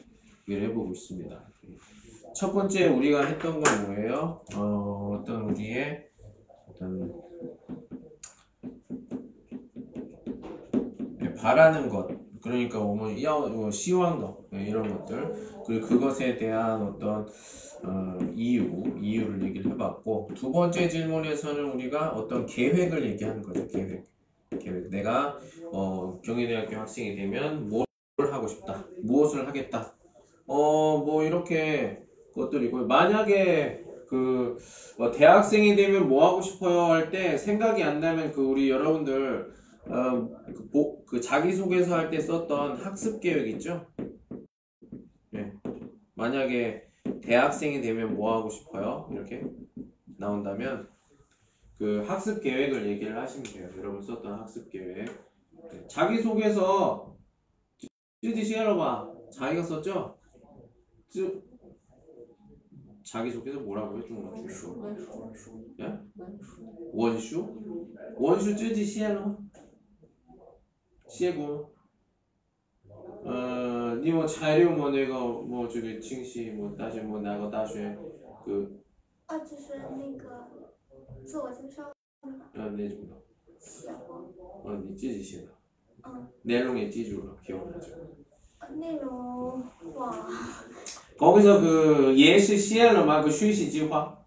[0.49, 1.39] 얘기를 해보고 있습니다.
[2.35, 4.43] 첫 번째 우리가 했던 건 뭐예요?
[4.55, 6.07] 어, 어떤 우리의
[6.67, 7.13] 어떤
[11.23, 12.09] 예, 바라는 것,
[12.43, 17.27] 그러니까 뭐뭐 시황도 예, 이런 것들, 그리고 그것에 대한 어떤
[17.85, 23.67] 어, 이유, 이유를 얘기를 해봤고 두 번째 질문에서는 우리가 어떤 계획을 얘기하는 거죠.
[23.67, 24.12] 계획,
[24.63, 24.89] 계획.
[24.91, 25.37] 내가
[25.73, 27.85] 어, 경희대학교 학생이 되면 뭘
[28.19, 29.95] 하고 싶다, 무엇을 하겠다.
[30.47, 32.03] 어, 뭐 이렇게
[32.35, 34.59] 것들이고 만약에 그
[34.99, 39.53] 어, 대학생이 되면 뭐 하고 싶어요 할 때 생각이 안 나면 그 우리 여러분들
[39.89, 43.87] 어, 그, 보, 그 자기소개서 할 때 썼던 학습 계획 있죠?
[45.35, 45.53] 예.
[46.15, 46.85] 만약에
[47.23, 49.09] 대학생이 되면 뭐 하고 싶어요?
[49.13, 49.43] 이렇게
[50.19, 50.89] 나온다면
[51.82, 53.70] 그 학습 계획을 얘기를 하시면 돼요.
[53.78, 55.06] 여러분 썼던 학습 계획.
[55.72, 57.16] 네, 자기소개서
[58.22, 60.18] 쯔지 시간로봐 자기가 썼죠?
[61.10, 61.44] 쯔
[63.04, 64.02] 자기소개서 뭐라고요?
[64.04, 65.86] 중국어 文书文书文书 예?
[66.16, 67.94] 文书 원슈?
[68.18, 69.38] 원슈 쯔지 시간로
[71.08, 71.76] 시에고
[73.24, 74.90] 어, 你有材料吗？
[74.90, 77.98] 那个么这个清晰么大学么哪个大学
[78.46, 78.82] 그
[79.28, 80.61] 啊，就是那个
[81.26, 81.92] 自我介绍
[82.54, 83.16] 呃那种的，
[83.60, 84.34] 写过，
[84.66, 85.48] 呃你自己写的，
[86.04, 87.92] 嗯，内容也记住了，기억나죠？
[88.60, 90.30] 呃内容忘了，
[91.18, 93.22] 거기서 그 예시 시행了吗？
[93.22, 94.26] 그学习计划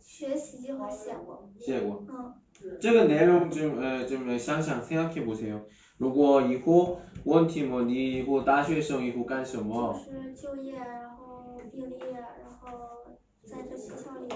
[0.00, 2.04] 学习计划写过，写过。
[2.08, 2.34] 嗯，
[2.80, 5.60] 这个内容좀呃좀想想생각해보세요。
[5.98, 9.94] 如果以后问题么，你以后大学生以后干什么？
[10.04, 13.04] 就是就业，然后毕业，然后
[13.44, 14.28] 在这学校里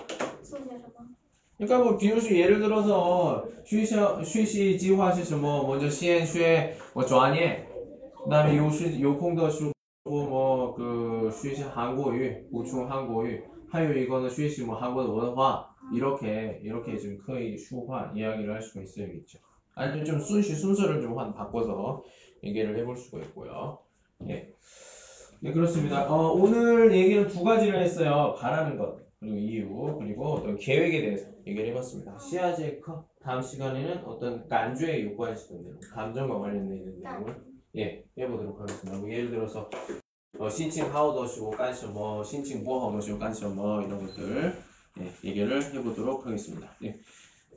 [0.43, 1.09] 做些什么。
[1.58, 7.68] 그러니까 뭐 비유시 예를 들어서 쉬셔 쉬시 지화시스 뭐 먼저 시엔 쉐, 뭐 전예
[8.24, 9.72] 그다음에 요시 요콩더시
[10.04, 17.18] 뭐그 뭐 쉬시 한국유 보충 한국유 하요 이거는 쉬시 뭐 한국 원화 이렇게 이렇게 지금
[17.26, 19.40] 거의 슈화 이야기를 할 수가 있어야겠죠.
[19.76, 22.04] 아니면 좀 순시 순서를 좀 한 바꿔서
[22.44, 23.80] 얘기를 해볼 수가 있고요.
[24.28, 24.50] 예.
[25.42, 26.08] 네, 그렇습니다.
[26.10, 28.36] 어, 오늘 얘기는 두 가지를 했어요.
[28.40, 29.05] 바라는 것.
[29.20, 32.18] 그리고 이유 그리고 어떤 계획에 대해서 얘기를 해봤습니다.
[32.18, 37.36] 시아제커 다음 시간에는 어떤 간주에 요구하시는 내용, 감정과 관련된 있는 내용을
[37.78, 39.00] 예 해보도록 하겠습니다.
[39.00, 39.70] 뭐 예를 들어서
[40.38, 44.54] 어, 신칭 하우더시고 깐셔뭐 신칭 뭐하우더시고 깐셔뭐 이런 것들
[45.00, 46.70] 예, 얘기를 해보도록 하겠습니다.
[46.84, 46.98] 예,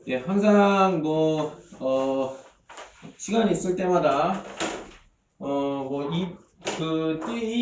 [0.07, 2.37] 예 항상 뭐 어,
[3.17, 4.43] 시간이 있을 때마다
[5.39, 6.37] 어뭐이그이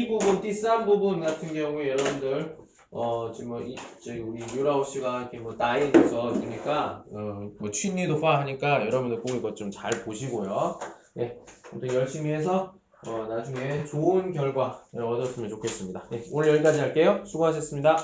[0.09, 5.23] 부분, 띠 싼 부분 같은 경우에 여러분들 어 지금 뭐 이, 저희 우리 유라오 씨가
[5.23, 10.79] 이렇게 뭐 나이에서 있으니까 어뭐 취니도 파 하니까 여러분들 꼭 이것 좀잘 보시고요.
[11.15, 11.39] 네,
[11.71, 12.75] 아무튼 열심히 해서
[13.07, 16.09] 어 나중에 좋은 결과 얻었으면 좋겠습니다.
[16.11, 17.23] 네, 오늘 여기까지 할게요.
[17.27, 17.97] 수고하셨습니다.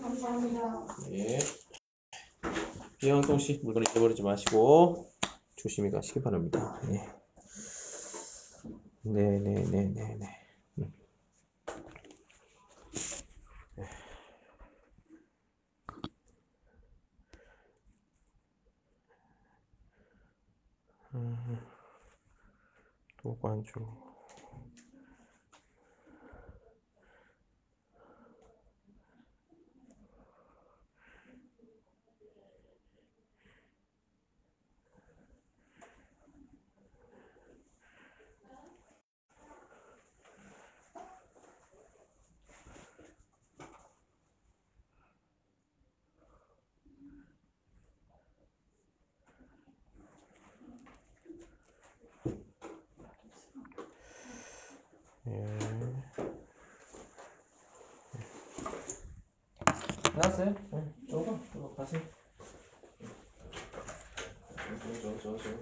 [0.00, 0.86] 감사합니다.
[1.12, 1.38] 예.
[3.02, 5.10] 이현동 씨 물건 잊어버리지 마시고
[5.54, 6.80] 조심히 가시기 바랍니다.
[6.90, 7.16] 예.
[9.02, 10.46] 네, 네, 네, 네, 네.
[10.78, 10.92] 음.
[21.16, 21.58] 음,
[23.16, 23.80] 또 관注。
[55.28, 55.58] 예.
[60.46, 60.54] 끝났어요?
[60.70, 62.00] 네, 저거, 저거 가세요.
[64.56, 65.56] 저거, 저거, 저거, 저거.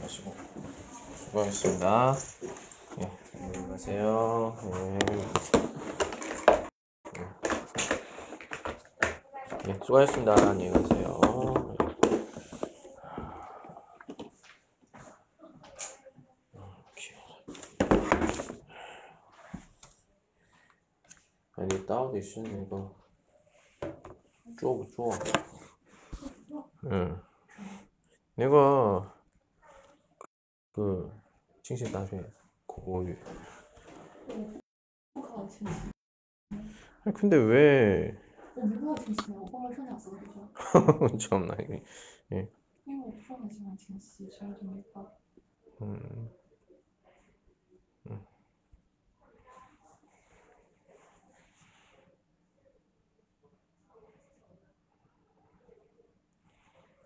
[0.00, 0.34] 마시고.
[1.16, 2.14] 수고하셨습니다.
[3.00, 3.10] 예,
[3.40, 4.56] 안녕히 가세요.
[4.62, 4.98] 예.
[9.68, 10.32] 예, 수고하셨습니다.
[10.50, 11.20] 안녕히 가세요.
[21.56, 22.97] 아니 따오 대신 이거
[24.58, 25.10] 줘, 줘.
[26.86, 27.20] 응.
[28.34, 29.14] 내가
[30.72, 31.12] 그
[31.62, 32.22] 칭신 나중에
[32.66, 33.04] 그거
[37.04, 38.18] 아니, 근데 왜?
[41.18, 41.82] 참나 이게.
[42.32, 42.48] 예.
[45.82, 46.30] 음.